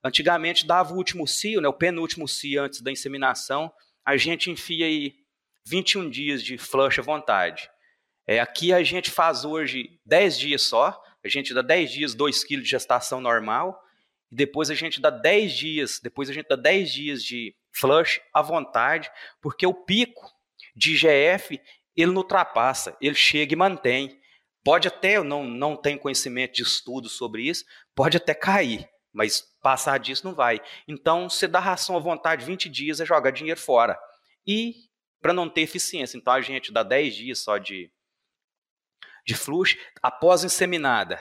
[0.05, 3.73] Antigamente dava o último cio, né, o penúltimo cio antes da inseminação,
[4.05, 5.15] a gente enfia aí
[5.65, 7.67] 21 dias de flush à vontade.
[8.27, 12.43] É, aqui a gente faz hoje 10 dias só, a gente dá 10 dias, 2
[12.43, 13.81] kg de gestação normal,
[14.31, 18.21] e depois a gente dá 10 dias, depois a gente dá 10 dias de flush
[18.31, 19.09] à vontade,
[19.41, 20.31] porque o pico
[20.75, 21.59] de IGF,
[21.95, 24.19] ele não ultrapassa, ele chega e mantém.
[24.63, 27.65] Pode até, eu não, não tenho conhecimento de estudo sobre isso,
[27.95, 30.61] pode até cair, mas passar disso não vai.
[30.87, 33.99] Então, você dá ração à vontade 20 dias é jogar dinheiro fora.
[34.45, 34.75] E
[35.19, 36.19] para não ter eficiência.
[36.19, 37.91] Então, a gente dá 10 dias só de,
[39.25, 39.75] de fluxo.
[40.03, 41.19] Após inseminada,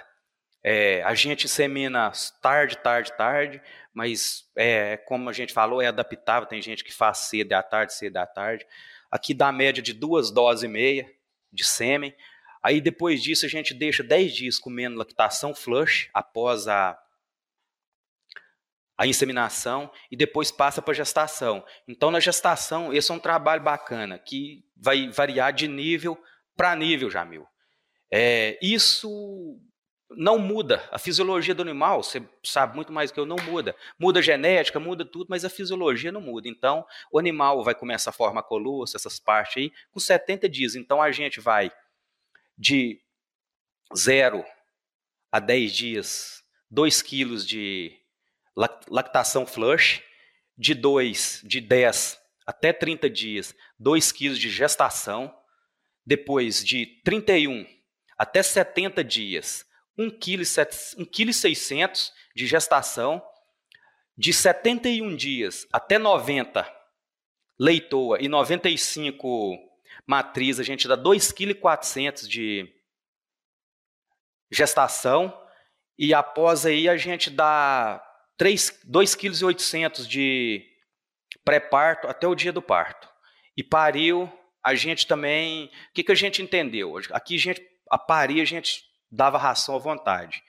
[0.62, 3.62] é, a gente insemina tarde, tarde, tarde,
[3.94, 6.46] mas é, como a gente falou, é adaptável.
[6.46, 8.66] Tem gente que faz cedo à tarde, cedo à tarde.
[9.10, 11.10] Aqui dá a média de duas doses e meia
[11.50, 12.14] de sêmen.
[12.62, 17.02] Aí depois disso a gente deixa 10 dias comendo lactação flush após a
[18.96, 21.64] a inseminação e depois passa para a gestação.
[21.86, 26.20] Então, na gestação, esse é um trabalho bacana, que vai variar de nível
[26.56, 27.46] para nível, Jamil.
[28.10, 29.58] É, isso,
[30.10, 30.88] não muda.
[30.92, 33.74] A fisiologia do animal, você sabe muito mais que eu, não muda.
[33.98, 36.48] Muda a genética, muda tudo, mas a fisiologia não muda.
[36.48, 40.76] Então, o animal vai começar a formar colosso, essas partes aí, com 70 dias.
[40.76, 41.72] Então, a gente vai
[42.56, 43.00] de
[43.96, 44.44] 0
[45.32, 48.03] a 10 dias, 2 quilos de
[48.56, 50.02] lactação flush,
[50.56, 55.34] de 2, de 10 até 30 dias, 2 quilos de gestação,
[56.06, 57.66] depois de 31
[58.16, 59.66] até 70 dias,
[59.98, 63.22] 1,6 kg de gestação,
[64.16, 66.72] de 71 dias até 90
[67.58, 69.58] leitoa e 95
[70.06, 72.72] matriz, a gente dá 2,4 kg de
[74.50, 75.36] gestação
[75.98, 78.02] e após aí a gente dá
[78.40, 80.64] 2,8 kg de
[81.44, 83.08] pré-parto até o dia do parto.
[83.56, 84.30] E pariu,
[84.64, 85.66] a gente também.
[85.66, 86.96] O que, que a gente entendeu?
[87.10, 90.42] Aqui a gente, a parir, a gente dava ração à vontade.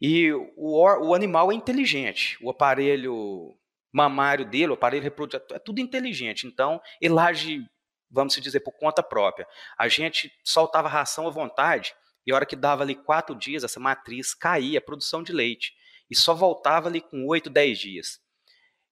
[0.00, 2.36] E o, o animal é inteligente.
[2.42, 3.56] O aparelho
[3.92, 6.46] mamário dele, o aparelho reprodutor, é tudo inteligente.
[6.46, 7.64] Então, ele age,
[8.10, 9.46] vamos dizer, por conta própria.
[9.76, 11.94] A gente soltava ração à vontade,
[12.26, 15.72] e a hora que dava ali quatro dias, essa matriz caía a produção de leite.
[16.10, 18.20] E só voltava ali com oito, dez dias.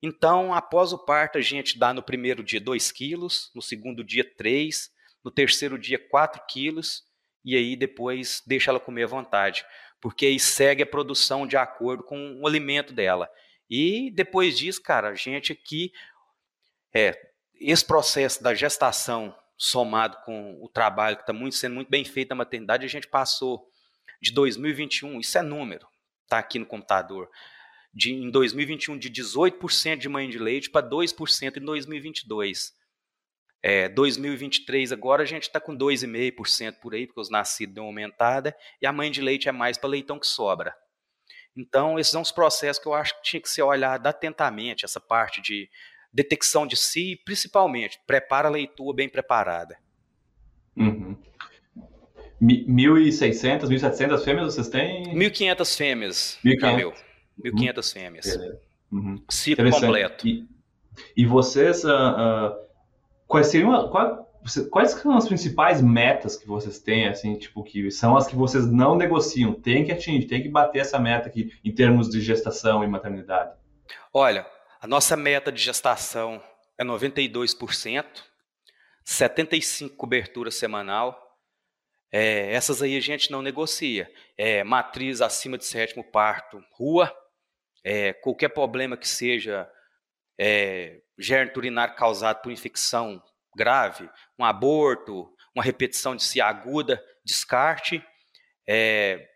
[0.03, 4.25] Então, após o parto, a gente dá no primeiro dia 2 quilos, no segundo dia
[4.37, 4.91] 3,
[5.25, 7.03] no terceiro dia 4 quilos,
[7.45, 9.65] e aí depois deixa ela comer à vontade,
[10.01, 13.29] porque aí segue a produção de acordo com o alimento dela.
[13.69, 15.93] E depois disso, cara, a gente aqui,
[16.95, 17.19] é,
[17.55, 22.29] esse processo da gestação somado com o trabalho que está muito, sendo muito bem feito
[22.29, 23.67] na maternidade, a gente passou
[24.21, 25.89] de 2021, isso é número,
[26.27, 27.31] está aqui no computador,
[27.93, 32.75] de, em 2021 de 18% de mãe de leite para 2% em 2022.
[33.63, 38.57] É, 2023 agora a gente está com 2,5% por aí, porque os nascidos uma aumentada,
[38.81, 40.77] e a mãe de leite é mais para leitão que sobra.
[41.57, 45.01] Então, esses são os processos que eu acho que tinha que ser olhado atentamente, essa
[45.01, 45.71] parte de
[46.13, 49.79] detecção de si, principalmente, prepara a leitura bem preparada.
[52.47, 52.95] Uhum.
[52.95, 55.15] 1.600, 1.700 fêmeas vocês têm?
[55.15, 56.95] 1.500 fêmeas, 1.500.
[57.45, 57.83] 1.500 uhum.
[57.83, 58.39] fêmeas.
[58.93, 59.23] Uhum.
[59.29, 60.27] Ciclo completo.
[60.27, 60.47] E,
[61.17, 62.57] e vocês, uh, uh,
[63.27, 64.31] quais seriam, qual,
[64.71, 68.67] quais são as principais metas que vocês têm, assim, tipo, que são as que vocês
[68.67, 72.85] não negociam, tem que atingir, tem que bater essa meta aqui em termos de gestação
[72.85, 73.53] e maternidade?
[74.13, 74.47] Olha,
[74.81, 76.41] a nossa meta de gestação
[76.79, 78.05] é 92%,
[79.05, 81.26] 75 cobertura semanal,
[82.13, 84.11] é, essas aí a gente não negocia.
[84.37, 87.15] É, matriz acima de sétimo parto, rua,
[87.85, 89.71] é, qualquer problema que seja
[90.39, 93.23] é, germe urinário causado por infecção
[93.55, 98.05] grave, um aborto, uma repetição de si aguda, descarte,
[98.69, 99.27] é,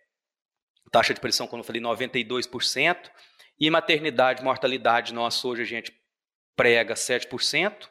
[0.91, 3.11] taxa de pressão, como eu falei, 92%,
[3.59, 5.93] e maternidade, mortalidade nossa hoje a gente
[6.57, 7.89] prega 7%,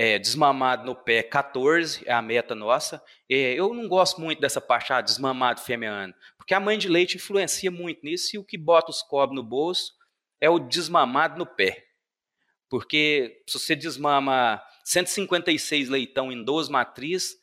[0.00, 3.02] é, desmamado no pé 14 é a meta nossa.
[3.28, 7.16] É, eu não gosto muito dessa parte, ah, desmamado fêmea porque a mãe de leite
[7.16, 9.92] influencia muito nisso e o que bota os cobres no bolso
[10.40, 11.84] é o desmamado no pé.
[12.70, 17.36] Porque se você desmama 156 leitão em 12 matrizes,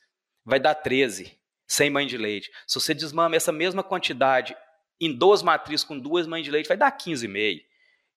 [0.45, 1.37] vai dar 13,
[1.67, 2.49] sem mãe de leite.
[2.65, 4.55] Se você desmama essa mesma quantidade
[5.01, 7.65] em 12 matrizes com duas mães de leite, vai dar 15,5.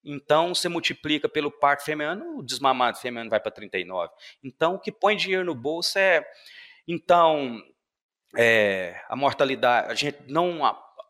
[0.04, 4.12] Então, você multiplica pelo parto feminino, o desmamado feminino vai para 39.
[4.42, 6.24] Então, o que põe dinheiro no bolso é.
[6.86, 7.60] Então,
[8.36, 10.62] é, a mortalidade, a gente não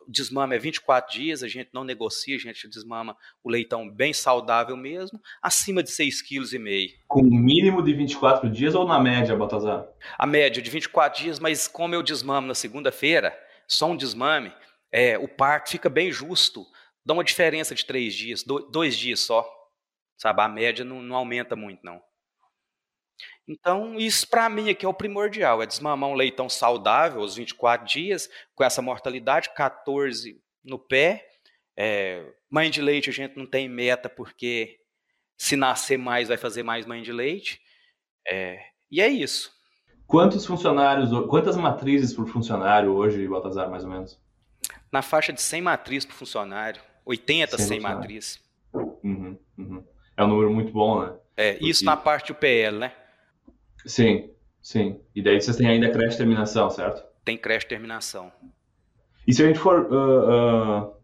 [0.09, 4.77] desmama é 24 dias, a gente não negocia, a gente desmama o leitão bem saudável
[4.77, 6.95] mesmo, acima de 6,5 kg.
[7.07, 9.87] Com um mínimo de 24 dias ou na média, Baltazar?
[10.17, 14.51] A média de 24 dias, mas como eu desmamo na segunda-feira, só um desmame,
[14.91, 16.65] é, o parto fica bem justo,
[17.09, 19.51] dá uma diferença de três dias, dois dias só,
[20.19, 20.43] sabe?
[20.43, 22.03] A média não, não aumenta muito, não.
[23.49, 27.87] Então, isso para mim aqui é o primordial, é desmamar um leitão saudável aos 24
[27.87, 31.27] dias, com essa mortalidade, 14 no pé.
[31.75, 34.79] É, mãe de leite a gente não tem meta, porque
[35.39, 37.59] se nascer mais, vai fazer mais mãe de leite.
[38.29, 39.51] É, e é isso.
[40.07, 44.21] Quantos funcionários, quantas matrizes por funcionário hoje, Baltazar, mais ou menos?
[44.93, 48.41] Na faixa de 100 matrizes por funcionário, 80, 100, 100 matrizes.
[48.75, 49.83] Uhum, uhum.
[50.15, 51.15] É um número muito bom, né?
[51.37, 51.71] É, Porque...
[51.71, 52.93] isso na parte do PL, né?
[53.87, 55.01] Sim, sim.
[55.15, 57.03] E daí vocês têm ainda creche terminação, certo?
[57.25, 58.31] Tem creche terminação.
[59.27, 60.95] E se a gente for uh,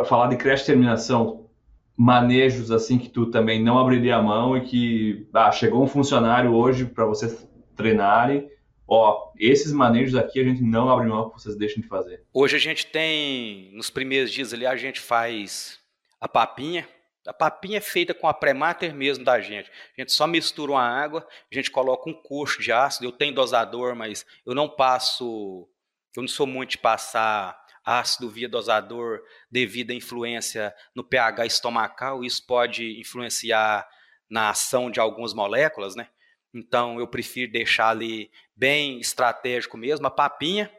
[0.00, 1.50] uh, falar de creche terminação,
[1.96, 6.52] manejos assim que tu também não abriria a mão e que ah, chegou um funcionário
[6.52, 8.48] hoje para vocês treinarem,
[8.86, 12.22] ó, esses manejos aqui a gente não abre mão que vocês deixem de fazer?
[12.32, 15.78] Hoje a gente tem, nos primeiros dias ali, a gente faz
[16.20, 16.88] a papinha.
[17.26, 19.70] A papinha é feita com a pré-mater mesmo da gente.
[19.96, 23.06] A gente só mistura uma água, a gente coloca um coxo de ácido.
[23.06, 25.66] Eu tenho dosador, mas eu não passo,
[26.14, 29.20] eu não sou muito de passar ácido via dosador
[29.50, 32.24] devido à influência no pH estomacal.
[32.24, 33.86] Isso pode influenciar
[34.28, 36.08] na ação de algumas moléculas, né?
[36.54, 40.72] Então eu prefiro deixar ali bem estratégico mesmo, a papinha,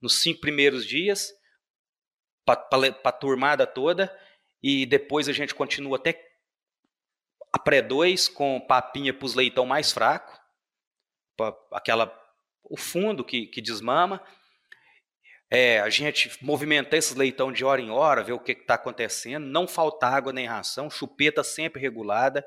[0.00, 1.32] nos cinco primeiros dias,
[2.44, 2.60] para
[3.04, 4.16] a turmada toda,
[4.62, 6.24] e depois a gente continua até
[7.52, 10.38] a pré-2 com papinha para os leitão mais fraco,
[11.72, 12.14] aquela
[12.62, 14.22] o fundo que, que desmama.
[15.48, 19.46] É, a gente movimenta esses leitão de hora em hora, ver o que está acontecendo,
[19.46, 22.46] não falta água nem ração, chupeta sempre regulada,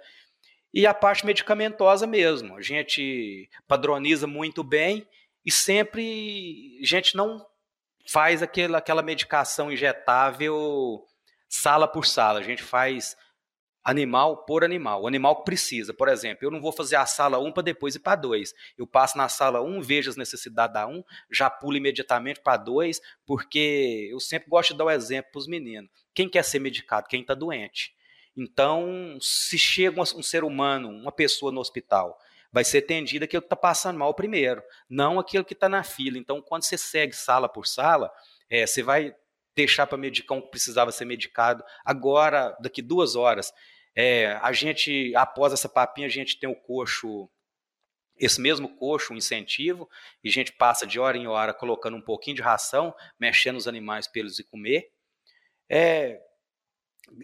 [0.73, 2.55] e a parte medicamentosa mesmo.
[2.55, 5.07] A gente padroniza muito bem
[5.45, 7.45] e sempre a gente não
[8.07, 11.05] faz aquela, aquela medicação injetável
[11.47, 12.39] sala por sala.
[12.39, 13.17] A gente faz
[13.83, 15.93] animal por animal, o animal que precisa.
[15.93, 18.53] Por exemplo, eu não vou fazer a sala 1 para depois ir para 2.
[18.77, 23.01] Eu passo na sala 1, vejo as necessidades da 1, já pulo imediatamente para 2,
[23.25, 25.89] porque eu sempre gosto de dar o um exemplo para os meninos.
[26.13, 27.07] Quem quer ser medicado?
[27.07, 27.93] Quem está doente.
[28.41, 32.17] Então, se chega um ser humano, uma pessoa no hospital,
[32.49, 36.17] vai ser atendido aquele que está passando mal primeiro, não aquele que está na fila.
[36.17, 38.09] Então, quando você segue sala por sala,
[38.49, 39.13] é, você vai
[39.53, 43.51] deixar para medicar um que precisava ser medicado agora, daqui duas horas.
[43.93, 47.29] É, a gente, após essa papinha, a gente tem o coxo,
[48.15, 49.89] esse mesmo coxo, um incentivo,
[50.23, 53.67] e a gente passa de hora em hora colocando um pouquinho de ração, mexendo os
[53.67, 54.89] animais para eles e comer.
[55.69, 56.21] É,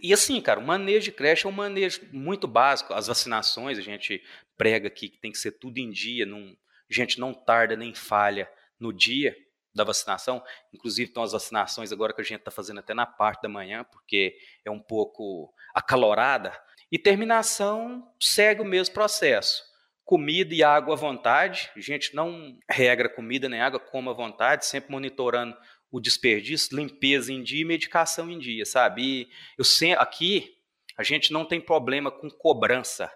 [0.02, 2.93] e assim, cara, o manejo de creche é um manejo muito básico.
[2.93, 4.24] As vacinações, a gente
[4.58, 6.56] prega aqui que tem que ser tudo em dia, não,
[6.89, 9.36] gente não tarda nem falha no dia
[9.74, 10.41] da vacinação.
[10.74, 13.84] Inclusive, estão as vacinações agora que a gente está fazendo até na parte da manhã,
[13.84, 16.58] porque é um pouco acalorada.
[16.91, 19.63] E terminação segue o mesmo processo.
[20.06, 21.69] Comida e água à vontade.
[21.76, 25.58] A gente não regra comida nem água, coma à vontade, sempre monitorando
[25.91, 29.02] o desperdício, limpeza em dia e medicação em dia, sabe?
[29.02, 30.56] E eu sempre, aqui
[30.98, 33.12] a gente não tem problema com cobrança.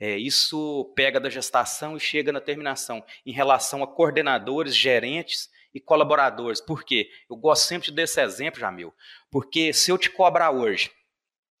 [0.00, 3.04] É, isso pega da gestação e chega na terminação.
[3.26, 6.60] Em relação a coordenadores, gerentes e colaboradores.
[6.60, 7.10] Por quê?
[7.28, 8.94] Eu gosto sempre desse exemplo, Jamil.
[9.30, 10.90] Porque se eu te cobrar hoje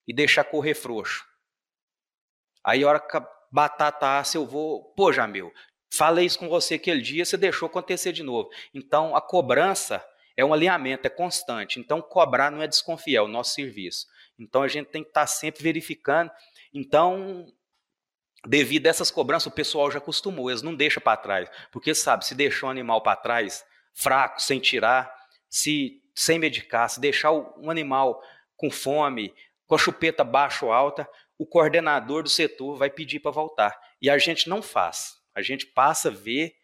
[0.06, 1.26] e deixar correr frouxo,
[2.64, 4.84] aí a hora que a batata assa eu vou...
[4.94, 5.52] Pô, Jamil,
[5.92, 8.48] falei isso com você aquele dia, você deixou acontecer de novo.
[8.72, 10.04] Então, a cobrança
[10.38, 11.80] é um alinhamento, é constante.
[11.80, 14.06] Então, cobrar não é desconfiar, é o nosso serviço.
[14.38, 16.30] Então, a gente tem que estar sempre verificando.
[16.72, 17.44] Então,
[18.46, 21.50] devido a essas cobranças, o pessoal já acostumou, eles não deixam para trás.
[21.72, 25.12] Porque, sabe, se deixar um animal para trás, fraco, sem tirar,
[25.50, 28.22] se sem medicar, se deixar um animal
[28.56, 29.34] com fome,
[29.66, 33.76] com a chupeta baixa ou alta, o coordenador do setor vai pedir para voltar.
[34.00, 35.16] E a gente não faz.
[35.34, 36.54] A gente passa, vê,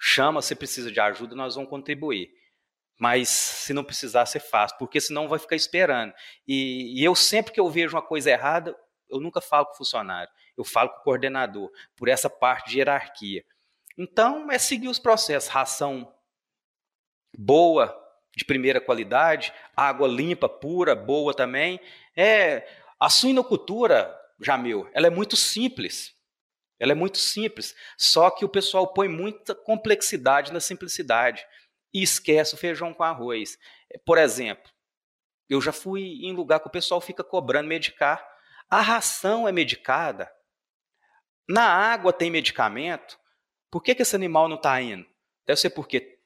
[0.00, 2.41] chama se precisa de ajuda, nós vamos contribuir
[3.02, 6.14] mas se não precisar, você faz, porque senão vai ficar esperando.
[6.46, 8.78] E, e, eu sempre que eu vejo uma coisa errada,
[9.10, 12.78] eu nunca falo com o funcionário, eu falo com o coordenador, por essa parte de
[12.78, 13.44] hierarquia.
[13.98, 16.14] Então, é seguir os processos, ração
[17.36, 17.92] boa,
[18.36, 21.80] de primeira qualidade, água limpa, pura, boa também.
[22.16, 22.68] É,
[23.00, 26.14] a suinocultura, Jamil, ela é muito simples.
[26.78, 31.44] Ela é muito simples, só que o pessoal põe muita complexidade na simplicidade
[31.92, 33.58] e esquece o feijão com arroz.
[33.90, 34.70] É, por exemplo,
[35.48, 38.26] eu já fui em lugar que o pessoal fica cobrando medicar.
[38.70, 40.30] A ração é medicada.
[41.48, 43.18] Na água tem medicamento.
[43.70, 45.06] Por que, que esse animal não está indo?
[45.46, 46.18] Deve ser porque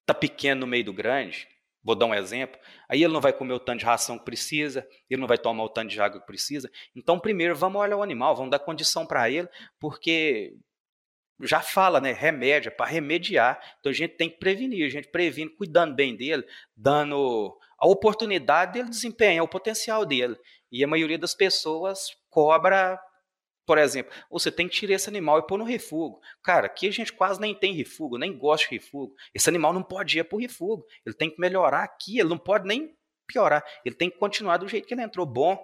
[0.00, 1.48] está pequeno no meio do grande.
[1.82, 2.58] Vou dar um exemplo.
[2.88, 5.64] Aí ele não vai comer o tanto de ração que precisa, ele não vai tomar
[5.64, 6.70] o tanto de água que precisa.
[6.96, 9.48] Então, primeiro, vamos olhar o animal, vamos dar condição para ele,
[9.78, 10.56] porque
[11.40, 12.12] já fala, né?
[12.12, 13.60] Remédio, é para remediar.
[13.80, 16.44] Então a gente tem que prevenir, a gente previne, cuidando bem dele,
[16.76, 20.36] dando a oportunidade dele desempenhar o potencial dele.
[20.70, 22.98] E a maioria das pessoas cobra,
[23.66, 26.18] por exemplo, você tem que tirar esse animal e pôr no refúgio.
[26.42, 29.14] Cara, aqui a gente quase nem tem refúgio, nem gosta de refúgio.
[29.34, 30.84] Esse animal não pode ir para o refúgio.
[31.04, 32.94] Ele tem que melhorar aqui, ele não pode nem
[33.26, 33.64] piorar.
[33.84, 35.58] Ele tem que continuar do jeito que ele entrou, bom.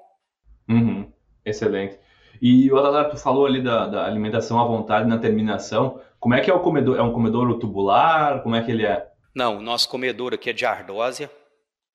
[0.68, 1.12] Uhum.
[1.44, 1.98] Excelente.
[2.40, 6.00] E o Adalar, tu falou ali da, da, alimentação à vontade na terminação.
[6.18, 6.98] Como é que é o comedor?
[6.98, 8.42] É um comedouro tubular?
[8.42, 9.10] Como é que ele é?
[9.34, 11.30] Não, o nosso comedor aqui é de ardósia.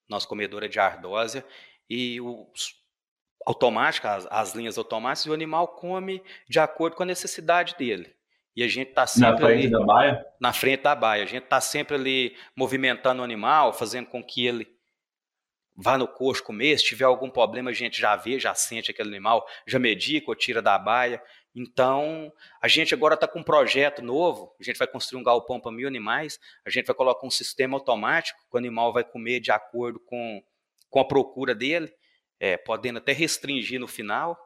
[0.07, 1.43] Nosso comedor é de ardósia.
[1.89, 2.47] E o
[3.45, 8.13] automática, as, as linhas automáticas, o animal come de acordo com a necessidade dele.
[8.55, 10.25] E a gente está sempre na frente ali, da baia?
[10.39, 11.23] Na frente da baia.
[11.23, 14.65] A gente está sempre ali movimentando o animal, fazendo com que ele
[15.75, 16.77] vá no coxo comer.
[16.77, 20.35] Se tiver algum problema, a gente já vê, já sente aquele animal, já medica ou
[20.35, 21.21] tira da baia.
[21.53, 24.53] Então, a gente agora está com um projeto novo.
[24.59, 26.39] A gente vai construir um galpão para mil animais.
[26.65, 30.43] A gente vai colocar um sistema automático que o animal vai comer de acordo com,
[30.89, 31.93] com a procura dele,
[32.39, 34.37] é, podendo até restringir no final.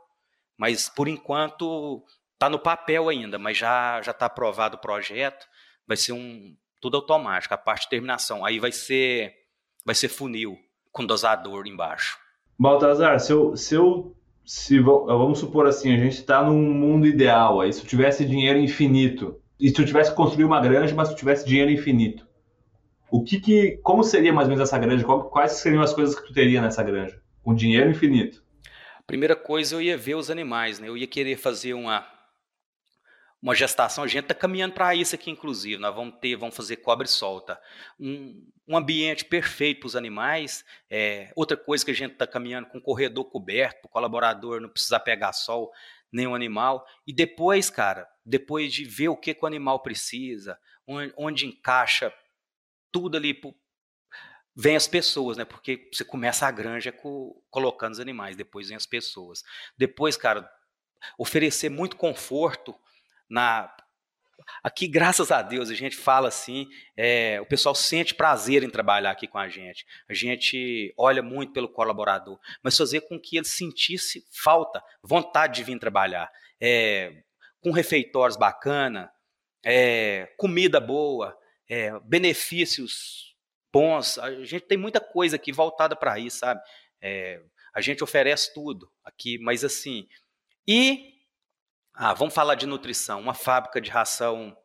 [0.58, 2.06] Mas, por enquanto,
[2.40, 5.46] Está no papel ainda, mas já já está aprovado o projeto.
[5.86, 8.46] Vai ser um tudo automático, a parte de terminação.
[8.46, 9.36] Aí vai ser
[9.86, 10.58] vai ser funil
[10.92, 12.18] com dosador embaixo.
[12.58, 14.16] Baltazar, se eu, se eu
[14.50, 18.58] se vamos supor assim, a gente está num mundo ideal, aí se eu tivesse dinheiro
[18.58, 22.28] infinito, e se eu tivesse construído uma granja, mas se eu tivesse dinheiro infinito,
[23.12, 25.06] o que que, como seria mais ou menos essa granja?
[25.06, 27.22] Quais seriam as coisas que tu teria nessa granja?
[27.44, 28.44] Com dinheiro infinito.
[29.06, 30.88] Primeira coisa, eu ia ver os animais, né?
[30.88, 32.06] Eu ia querer fazer uma
[33.42, 35.82] uma gestação, a gente está caminhando para isso aqui, inclusive.
[35.82, 37.60] Nós vamos ter, vamos fazer cobre solta.
[38.00, 40.66] Um, um ambiente perfeito para os animais.
[40.90, 44.70] É, outra coisa que a gente está caminhando com corredor coberto, para o colaborador não
[44.70, 45.72] precisar pegar sol,
[46.14, 46.86] o animal.
[47.08, 52.14] E depois, cara, depois de ver o que, que o animal precisa, onde, onde encaixa
[52.92, 53.40] tudo ali,
[54.56, 55.46] vem as pessoas, né?
[55.46, 59.44] Porque você começa a granja com, colocando os animais, depois vem as pessoas.
[59.78, 60.50] Depois, cara,
[61.18, 62.76] oferecer muito conforto
[63.30, 63.74] na
[64.64, 66.68] Aqui, graças a Deus, a gente fala assim,
[66.98, 69.86] é, o pessoal sente prazer em trabalhar aqui com a gente.
[70.08, 75.64] A gente olha muito pelo colaborador, mas fazer com que ele sentisse falta, vontade de
[75.64, 76.32] vir trabalhar.
[76.60, 77.24] É,
[77.62, 79.12] com refeitórios bacana,
[79.64, 81.38] é, comida boa,
[81.70, 83.36] é, benefícios
[83.72, 84.18] bons.
[84.18, 86.62] A gente tem muita coisa aqui voltada para isso, sabe?
[87.02, 87.42] É,
[87.74, 90.08] a gente oferece tudo aqui, mas assim.
[90.68, 91.09] E
[92.02, 94.56] ah, vamos falar de nutrição, uma fábrica de ração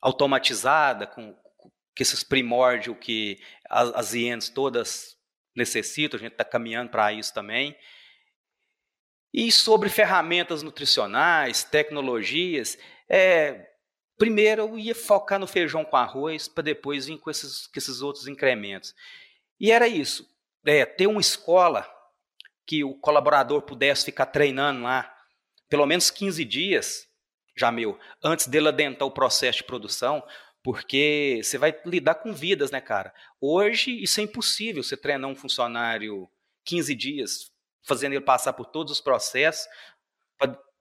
[0.00, 1.70] automatizada, com, com
[2.00, 5.18] esses primórdios que as, as hienas todas
[5.54, 7.76] necessitam, a gente está caminhando para isso também.
[9.30, 12.78] E sobre ferramentas nutricionais, tecnologias,
[13.10, 13.68] é,
[14.16, 18.00] primeiro eu ia focar no feijão com arroz, para depois vir com esses, com esses
[18.00, 18.94] outros incrementos.
[19.60, 20.26] E era isso,
[20.64, 21.86] é, ter uma escola
[22.66, 25.11] que o colaborador pudesse ficar treinando lá,
[25.72, 27.08] pelo menos 15 dias,
[27.56, 30.22] já meu, antes dele adentrar o processo de produção,
[30.62, 33.10] porque você vai lidar com vidas, né, cara?
[33.40, 36.28] Hoje isso é impossível, você treinar um funcionário
[36.66, 37.50] 15 dias,
[37.84, 39.66] fazendo ele passar por todos os processos,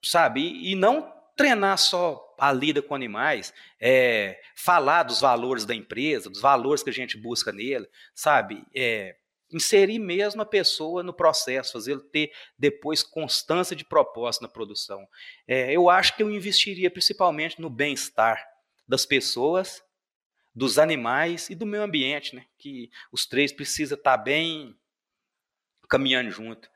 [0.04, 0.42] sabe?
[0.62, 6.42] E, não treinar só a lida com animais, é, falar dos valores da empresa, dos
[6.42, 8.62] valores que a gente busca nele, sabe?
[8.76, 9.16] É,
[9.52, 15.06] inserir mesmo a pessoa no processo, fazer lo ter depois constância de propósito na produção.
[15.48, 18.44] É, eu acho que eu investiria principalmente no bem-estar
[18.88, 19.84] das pessoas,
[20.54, 22.44] dos animais e do meio ambiente, né?
[22.58, 24.76] Que os três precisam estar bem
[25.90, 26.70] caminhando junto.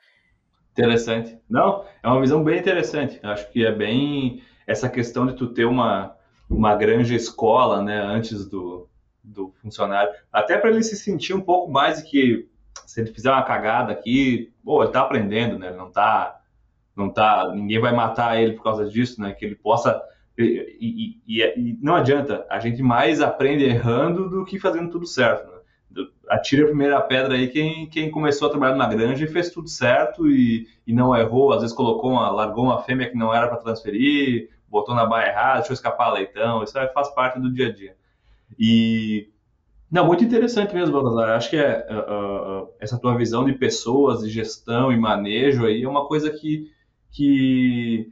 [0.72, 1.38] Interessante.
[1.50, 3.20] Não, é uma visão bem interessante.
[3.24, 6.18] Acho que é bem essa questão de tu ter uma,
[6.50, 8.90] uma grande escola, né, antes do,
[9.24, 12.50] do funcionário, até para ele se sentir um pouco mais que
[12.86, 15.68] se ele fizer uma cagada aqui, pô, ele tá aprendendo, né?
[15.68, 16.42] Ele não tá,
[16.96, 19.34] não tá, ninguém vai matar ele por causa disso, né?
[19.34, 20.02] Que ele possa
[20.38, 20.78] e,
[21.28, 25.50] e, e, e não adianta, a gente mais aprende errando do que fazendo tudo certo,
[25.50, 25.56] né?
[26.28, 29.70] Atira a primeira pedra aí quem, quem começou a trabalhar na granja e fez tudo
[29.70, 33.48] certo e, e não errou, às vezes colocou uma, largou uma fêmea que não era
[33.48, 37.68] para transferir, botou na baia errada, deixou escapar leitão, isso aí faz parte do dia
[37.68, 37.96] a dia.
[38.60, 39.30] E
[39.96, 41.38] não, muito interessante mesmo, Baltazar.
[41.38, 45.84] Acho que é, uh, uh, essa tua visão de pessoas, de gestão e manejo aí
[45.84, 46.70] é uma coisa que,
[47.10, 48.12] que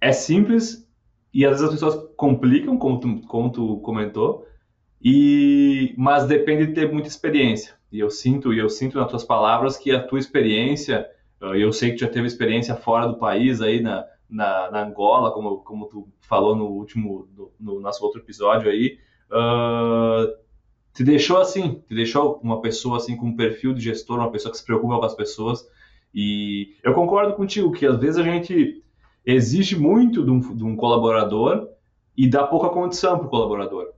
[0.00, 0.88] é simples
[1.34, 4.46] e às vezes as pessoas complicam, como tu, como tu comentou,
[5.02, 7.74] e, mas depende de ter muita experiência.
[7.90, 11.04] E eu sinto, e eu sinto nas tuas palavras que a tua experiência,
[11.40, 15.32] eu sei que tu já teve experiência fora do país aí na, na, na Angola,
[15.32, 19.00] como, como tu falou no último, no, no nosso outro episódio aí,
[19.32, 20.45] uh,
[20.96, 24.50] te deixou assim, te deixou uma pessoa assim com um perfil de gestor, uma pessoa
[24.50, 25.68] que se preocupa com as pessoas.
[26.14, 28.82] E eu concordo contigo que às vezes a gente
[29.24, 31.68] exige muito de um, de um colaborador
[32.16, 33.88] e dá pouca condição para o colaborador.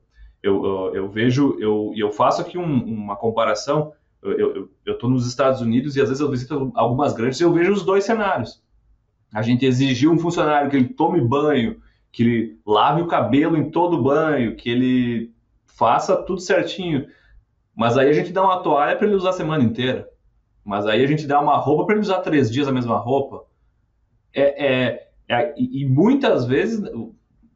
[0.42, 3.92] Eu, eu, eu, vejo, eu, eu faço aqui um, uma comparação.
[4.20, 7.72] Eu estou nos Estados Unidos e às vezes eu visito algumas grandes e eu vejo
[7.72, 8.60] os dois cenários.
[9.32, 11.80] A gente exigiu um funcionário que ele tome banho,
[12.10, 15.37] que ele lave o cabelo em todo banho, que ele
[15.78, 17.06] faça tudo certinho.
[17.74, 20.08] Mas aí a gente dá uma toalha para ele usar a semana inteira.
[20.64, 23.44] Mas aí a gente dá uma roupa para ele usar três dias a mesma roupa.
[24.34, 26.82] É, é, é e, muitas vezes,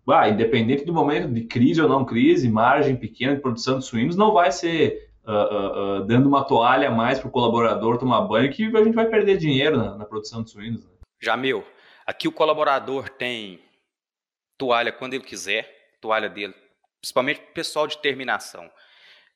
[0.08, 4.16] ah, independente do momento de crise ou não crise, margem pequena de produção de suínos,
[4.16, 8.22] não vai ser uh, uh, uh, dando uma toalha a mais para o colaborador tomar
[8.22, 10.84] banho que a gente vai perder dinheiro na, na produção de suínos.
[10.84, 10.90] Né?
[11.20, 11.64] Jamil,
[12.06, 13.60] aqui o colaborador tem
[14.56, 15.68] toalha quando ele quiser,
[16.00, 16.54] toalha dele,
[17.02, 18.70] principalmente o pessoal de terminação.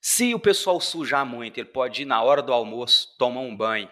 [0.00, 3.90] Se o pessoal sujar muito, ele pode ir na hora do almoço, tomar um banho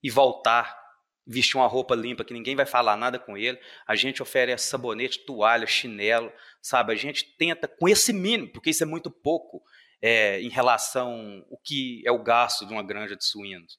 [0.00, 0.80] e voltar,
[1.26, 3.58] vestir uma roupa limpa que ninguém vai falar nada com ele.
[3.86, 6.92] A gente oferece sabonete, toalha, chinelo, sabe?
[6.92, 9.60] A gente tenta com esse mínimo, porque isso é muito pouco
[10.00, 13.78] é, em relação ao que é o gasto de uma granja de suínos.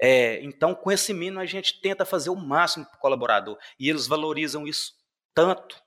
[0.00, 3.58] É, então, com esse mínimo, a gente tenta fazer o máximo para o colaborador.
[3.78, 4.94] E eles valorizam isso
[5.34, 5.82] tanto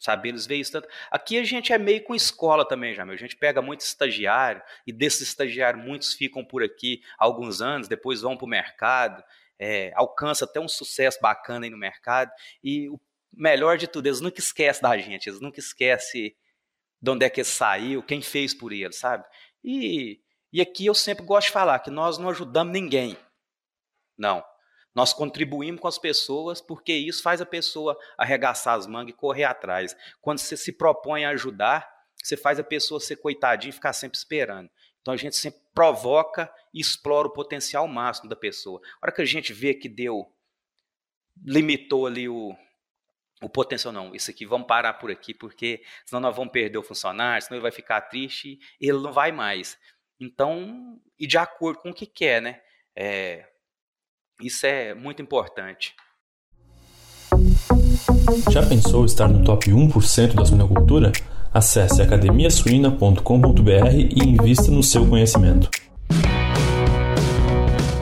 [0.00, 0.30] sabe?
[0.30, 0.88] Eles isso tanto.
[1.10, 3.14] Aqui a gente é meio com escola também, já, meu.
[3.14, 8.22] A gente pega muito estagiário, e desses estagiários, muitos ficam por aqui alguns anos, depois
[8.22, 9.22] vão para o mercado,
[9.58, 12.32] é, alcança até um sucesso bacana aí no mercado.
[12.64, 12.98] E o
[13.32, 16.34] melhor de tudo, eles nunca esquecem da gente, eles nunca esquecem
[17.00, 19.24] de onde é que saiu, quem fez por eles, sabe?
[19.62, 20.20] E,
[20.52, 23.16] e aqui eu sempre gosto de falar que nós não ajudamos ninguém.
[24.16, 24.44] Não.
[24.94, 29.44] Nós contribuímos com as pessoas porque isso faz a pessoa arregaçar as mangas e correr
[29.44, 29.96] atrás.
[30.20, 31.88] Quando você se propõe a ajudar,
[32.22, 34.68] você faz a pessoa ser coitadinha e ficar sempre esperando.
[35.00, 38.80] Então a gente sempre provoca e explora o potencial máximo da pessoa.
[39.00, 40.30] A hora que a gente vê que deu,
[41.42, 42.54] limitou ali o,
[43.42, 46.82] o potencial, não, isso aqui vamos parar por aqui, porque senão nós vamos perder o
[46.82, 49.78] funcionário, senão ele vai ficar triste ele não vai mais.
[50.18, 52.60] Então, e de acordo com o que quer, né?
[52.94, 53.48] É,
[54.42, 55.94] isso é muito importante.
[58.50, 61.12] Já pensou estar no top 1% da suinocultura?
[61.52, 65.68] Acesse academiasuina.com.br e invista no seu conhecimento.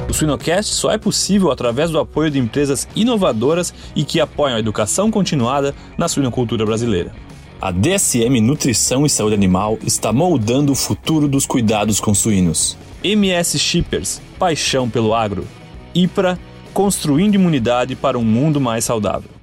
[0.08, 4.60] O Suinocast só é possível através do apoio de empresas inovadoras e que apoiam a
[4.60, 7.12] educação continuada na suinocultura brasileira.
[7.60, 12.78] A DSM Nutrição e Saúde Animal está moldando o futuro dos cuidados com suínos.
[13.02, 15.46] MS Shippers, paixão pelo agro.
[15.94, 16.38] IPRA,
[16.72, 19.38] construindo imunidade para um mundo mais saudável.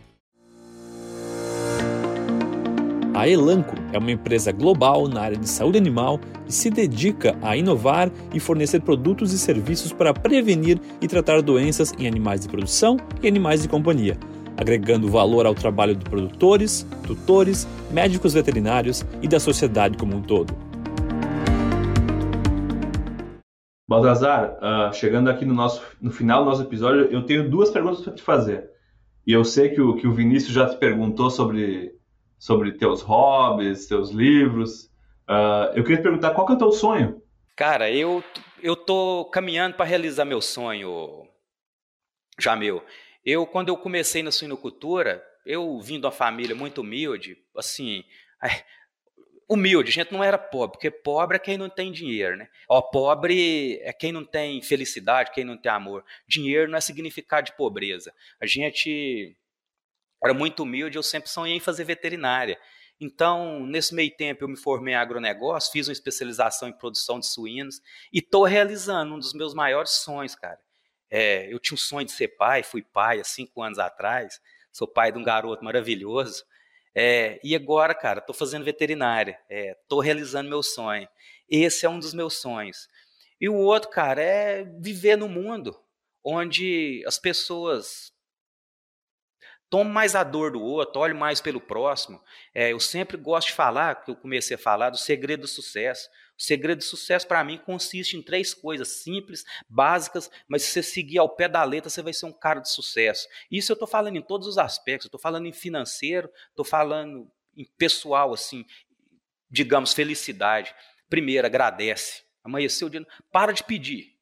[3.16, 7.56] A Elanco é uma empresa global na área de saúde animal e se dedica a
[7.56, 12.98] inovar e fornecer produtos e serviços para prevenir e tratar doenças em animais de produção
[13.24, 14.18] e animais de companhia,
[14.58, 20.54] agregando valor ao trabalho de produtores, tutores, médicos veterinários e da sociedade como um todo.
[23.88, 28.02] Baltazar, uh, chegando aqui no, nosso, no final do nosso episódio, eu tenho duas perguntas
[28.02, 28.70] para te fazer.
[29.26, 31.94] E eu sei que o, que o Vinícius já te perguntou sobre,
[32.38, 34.86] sobre teus hobbies, teus livros.
[35.30, 37.22] Uh, eu queria te perguntar qual que é o teu sonho?
[37.56, 38.24] Cara, eu,
[38.62, 41.28] eu tô caminhando para realizar meu sonho,
[42.40, 42.84] Jamil.
[43.24, 48.04] Eu, quando eu comecei na suinocultura, eu vim de uma família muito humilde, assim,
[49.48, 52.50] humilde, gente não era pobre, porque pobre é quem não tem dinheiro, né?
[52.68, 56.04] Ó, pobre é quem não tem felicidade, quem não tem amor.
[56.28, 58.14] Dinheiro não é significado de pobreza.
[58.40, 59.38] A gente
[60.24, 62.60] era muito humilde, eu sempre sonhei em fazer veterinária.
[63.00, 67.28] Então, nesse meio tempo, eu me formei em agronegócio, fiz uma especialização em produção de
[67.28, 67.82] suínos
[68.12, 70.60] e estou realizando um dos meus maiores sonhos, cara.
[71.10, 74.42] É, eu tinha um sonho de ser pai, fui pai há cinco anos atrás,
[74.72, 76.46] sou pai de um garoto maravilhoso.
[76.96, 81.08] É, e agora, cara, estou fazendo veterinária, estou é, realizando meu sonho.
[81.50, 82.88] Esse é um dos meus sonhos.
[83.40, 85.78] E o outro, cara, é viver no mundo
[86.24, 88.12] onde as pessoas
[89.70, 92.24] tomam mais a dor do outro, olhem mais pelo próximo.
[92.54, 96.10] É, eu sempre gosto de falar, que eu comecei a falar, do segredo do sucesso.
[96.38, 100.84] O segredo de sucesso para mim consiste em três coisas simples, básicas, mas se você
[100.84, 103.28] seguir ao pé da letra, você vai ser um cara de sucesso.
[103.50, 105.06] Isso eu estou falando em todos os aspectos.
[105.06, 108.66] Estou falando em financeiro, estou falando em pessoal, assim,
[109.50, 110.76] digamos, felicidade.
[111.10, 112.24] Primeiro, agradece.
[112.44, 114.16] Amanheceu o dia, para de pedir.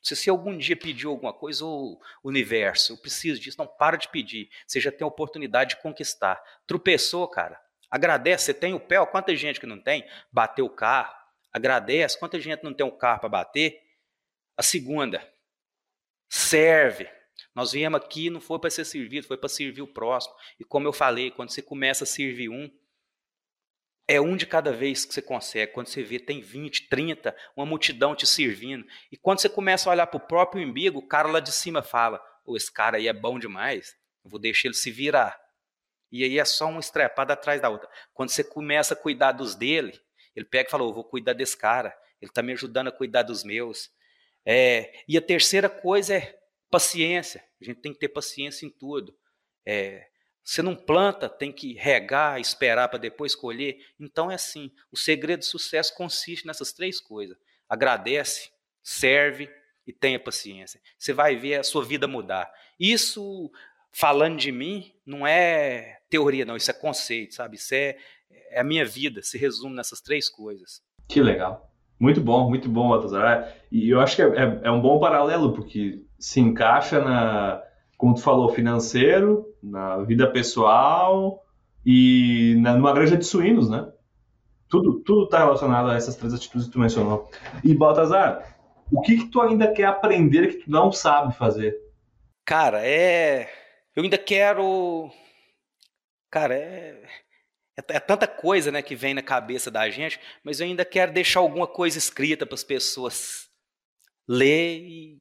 [0.00, 4.08] Se você algum dia pediu alguma coisa, ou universo, eu preciso disso, não, para de
[4.08, 4.48] pedir.
[4.66, 6.40] Você já tem a oportunidade de conquistar.
[6.66, 8.46] Tropeçou, cara, agradece.
[8.46, 10.08] Você tem o pé, quanta gente que não tem?
[10.32, 11.12] Bateu o carro,
[11.58, 12.18] agradece.
[12.18, 13.80] Quanta gente não tem um carro para bater?
[14.56, 15.22] A segunda,
[16.28, 17.08] serve.
[17.54, 20.34] Nós viemos aqui não foi para ser servido, foi para servir o próximo.
[20.58, 22.70] E como eu falei, quando você começa a servir um,
[24.08, 25.72] é um de cada vez que você consegue.
[25.72, 28.86] Quando você vê, tem 20, 30, uma multidão te servindo.
[29.12, 31.82] E quando você começa a olhar para o próprio umbigo, o cara lá de cima
[31.82, 33.94] fala: oh, esse cara aí é bom demais,
[34.24, 35.38] eu vou deixar ele se virar.
[36.10, 37.88] E aí é só uma estrepada atrás da outra.
[38.14, 40.00] Quando você começa a cuidar dos dele,
[40.38, 43.22] ele pega e fala: Eu vou cuidar desse cara, ele está me ajudando a cuidar
[43.22, 43.90] dos meus.
[44.46, 46.38] É, e a terceira coisa é
[46.70, 47.44] paciência.
[47.60, 49.16] A gente tem que ter paciência em tudo.
[49.66, 50.06] É,
[50.44, 53.84] Você não planta, tem que regar, esperar para depois colher.
[53.98, 54.70] Então é assim.
[54.92, 57.36] O segredo do sucesso consiste nessas três coisas:
[57.68, 59.52] agradece, serve
[59.84, 60.80] e tenha paciência.
[60.96, 62.48] Você vai ver a sua vida mudar.
[62.78, 63.50] Isso,
[63.90, 66.56] falando de mim, não é teoria, não.
[66.56, 67.56] Isso é conceito, sabe?
[67.56, 67.98] Isso é,
[68.50, 69.22] é a minha vida.
[69.22, 70.82] Se resume nessas três coisas.
[71.08, 71.70] Que legal.
[71.98, 73.52] Muito bom, muito bom, Baltazar.
[73.72, 77.62] E eu acho que é, é, é um bom paralelo, porque se encaixa na,
[77.96, 81.44] como tu falou, financeiro, na vida pessoal
[81.84, 83.90] e na, numa granja de suínos, né?
[84.68, 87.28] Tudo tudo está relacionado a essas três atitudes que tu mencionou.
[87.64, 88.56] E Baltazar,
[88.92, 91.76] o que que tu ainda quer aprender que tu não sabe fazer?
[92.44, 93.50] Cara, é,
[93.96, 95.10] eu ainda quero,
[96.30, 97.02] cara, é
[97.78, 101.12] é, é tanta coisa, né, que vem na cabeça da gente, mas eu ainda quero
[101.12, 103.48] deixar alguma coisa escrita para as pessoas
[104.26, 105.18] ler e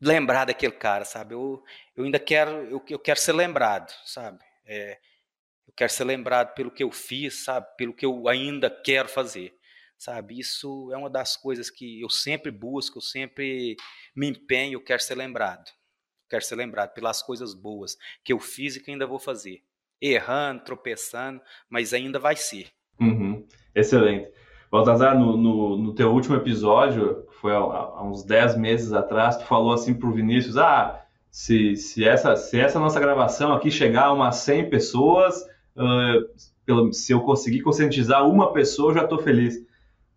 [0.00, 1.34] lembrar daquele cara, sabe?
[1.34, 1.62] Eu,
[1.96, 4.38] eu ainda quero, eu, eu quero ser lembrado, sabe?
[4.64, 4.98] É,
[5.66, 7.66] eu quero ser lembrado pelo que eu fiz, sabe?
[7.76, 9.58] Pelo que eu ainda quero fazer,
[9.98, 10.38] sabe?
[10.38, 13.76] Isso é uma das coisas que eu sempre busco, eu sempre
[14.14, 15.70] me empenho, eu quero ser lembrado.
[16.28, 19.62] Quero ser lembrado pelas coisas boas que eu fiz e que ainda vou fazer.
[20.00, 22.68] Errando, tropeçando, mas ainda vai ser.
[23.00, 23.46] Uhum.
[23.74, 24.28] Excelente.
[24.70, 29.36] Baltazar, no, no, no, teu último episódio, que foi há, há, uns 10 meses atrás,
[29.36, 34.06] tu falou assim pro Vinícius, ah, se, se, essa, se essa nossa gravação aqui chegar
[34.06, 35.42] a umas 100 pessoas,
[35.76, 36.26] uh,
[36.64, 39.54] pelo, se eu conseguir conscientizar uma pessoa, eu já estou feliz.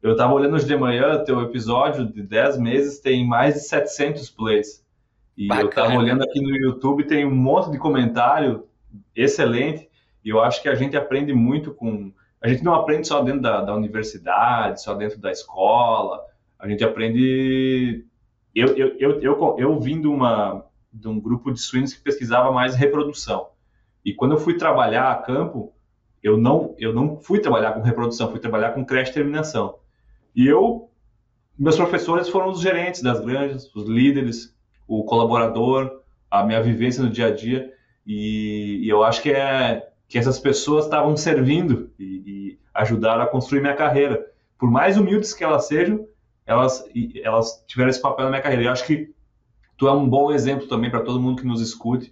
[0.02, 4.30] Eu estava olhando hoje de manhã, teu episódio de 10 meses tem mais de 700
[4.30, 4.84] plays.
[5.38, 5.66] E Bacana.
[5.66, 8.66] eu estava olhando aqui no YouTube, tem um monte de comentário
[9.16, 9.90] excelente,
[10.24, 12.12] e eu acho que a gente aprende muito com
[12.42, 16.24] a gente não aprende só dentro da, da universidade, só dentro da escola,
[16.58, 18.06] a gente aprende.
[18.56, 22.52] Eu, eu, eu, eu, eu vim de, uma, de um grupo de suínos que pesquisava
[22.52, 23.50] mais reprodução.
[24.06, 25.74] E quando eu fui trabalhar a campo,
[26.24, 29.78] eu não, eu não fui trabalhar com reprodução, fui trabalhar com creche terminação.
[30.34, 30.90] E eu,
[31.58, 34.56] meus professores foram os gerentes das granjas, os líderes,
[34.88, 37.74] o colaborador, a minha vivência no dia a dia.
[38.12, 43.28] E, e eu acho que é que essas pessoas estavam servindo e, e, ajudaram a
[43.28, 44.26] construir minha carreira.
[44.58, 46.08] Por mais humildes que elas sejam,
[46.44, 46.84] elas,
[47.24, 48.64] elas tiveram esse papel na minha carreira.
[48.64, 49.14] Eu acho que
[49.78, 52.12] tu é um bom exemplo também para todo mundo que nos escute,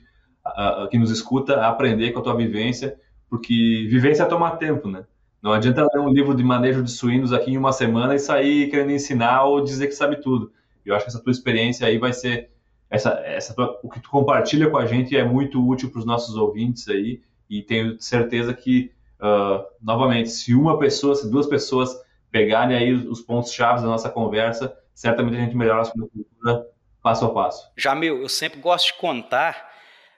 [0.91, 2.95] que nos escuta, aprender com a tua vivência,
[3.27, 5.03] porque vivência toma tempo, né?
[5.41, 8.69] Não adianta ler um livro de manejo de suínos aqui em uma semana e sair
[8.69, 10.51] querendo ensinar ou dizer que sabe tudo.
[10.85, 12.51] Eu acho que essa tua experiência aí vai ser
[12.89, 16.05] essa, essa tua, o que tu compartilha com a gente é muito útil para os
[16.05, 21.95] nossos ouvintes aí e tenho certeza que, uh, novamente, se uma pessoa, se duas pessoas
[22.31, 26.67] pegarem aí os pontos chaves da nossa conversa, certamente a gente melhora a sua cultura
[27.01, 27.71] passo a passo.
[27.77, 29.71] Jamil, eu sempre gosto de contar,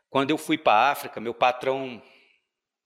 [0.10, 2.02] quando eu fui para a África, meu patrão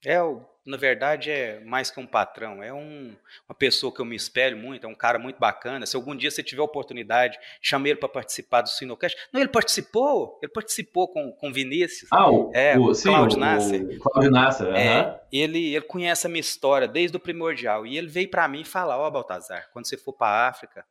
[0.06, 3.14] é o na verdade é mais que um patrão, é um,
[3.48, 5.86] uma pessoa que eu me espelho muito, é um cara muito bacana.
[5.86, 9.18] Se algum dia você tiver oportunidade, chame ele para participar do Sinocast.
[9.32, 12.10] Não, ele participou, ele participou com, com Vinícius.
[12.12, 14.00] Ah, o, é, o, sim, Cláudio Nasser.
[14.00, 18.30] Cláudio Nasser, é, ele, ele conhece a minha história desde o primordial, e ele veio
[18.30, 20.86] para mim falar, ó oh, Baltazar, quando você for para a África,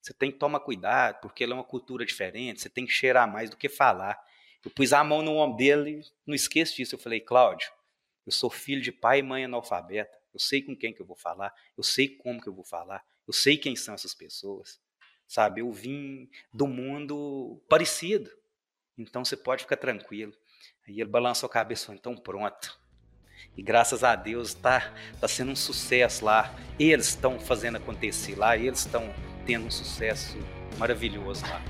[0.00, 3.30] você tem que tomar cuidado, porque ele é uma cultura diferente, você tem que cheirar
[3.30, 4.18] mais do que falar.
[4.64, 7.70] Eu pus a mão no ombro dele, não esqueço disso, eu falei, Cláudio,
[8.26, 10.18] eu sou filho de pai e mãe analfabeta.
[10.32, 11.52] Eu sei com quem que eu vou falar.
[11.76, 13.04] Eu sei como que eu vou falar.
[13.26, 14.80] Eu sei quem são essas pessoas.
[15.26, 15.60] Sabe?
[15.60, 18.30] Eu vim do mundo parecido.
[18.96, 20.32] Então você pode ficar tranquilo.
[20.86, 22.78] Aí ele balançou a cabeça então pronto.
[23.56, 26.54] E graças a Deus está tá sendo um sucesso lá.
[26.78, 28.56] Eles estão fazendo acontecer lá.
[28.56, 29.12] Eles estão
[29.46, 30.36] tendo um sucesso
[30.78, 31.62] maravilhoso lá.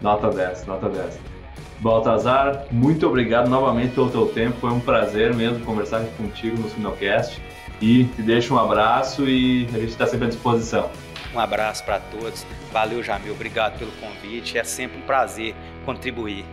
[0.00, 1.41] Nota 10, nota 10.
[1.80, 4.56] Baltazar, muito obrigado novamente pelo teu tempo.
[4.60, 7.42] Foi um prazer mesmo conversar contigo no Sinocast.
[7.80, 10.88] E te deixo um abraço e a gente está sempre à disposição.
[11.34, 12.46] Um abraço para todos.
[12.70, 13.32] Valeu, Jamil.
[13.32, 14.56] Obrigado pelo convite.
[14.56, 16.44] É sempre um prazer contribuir.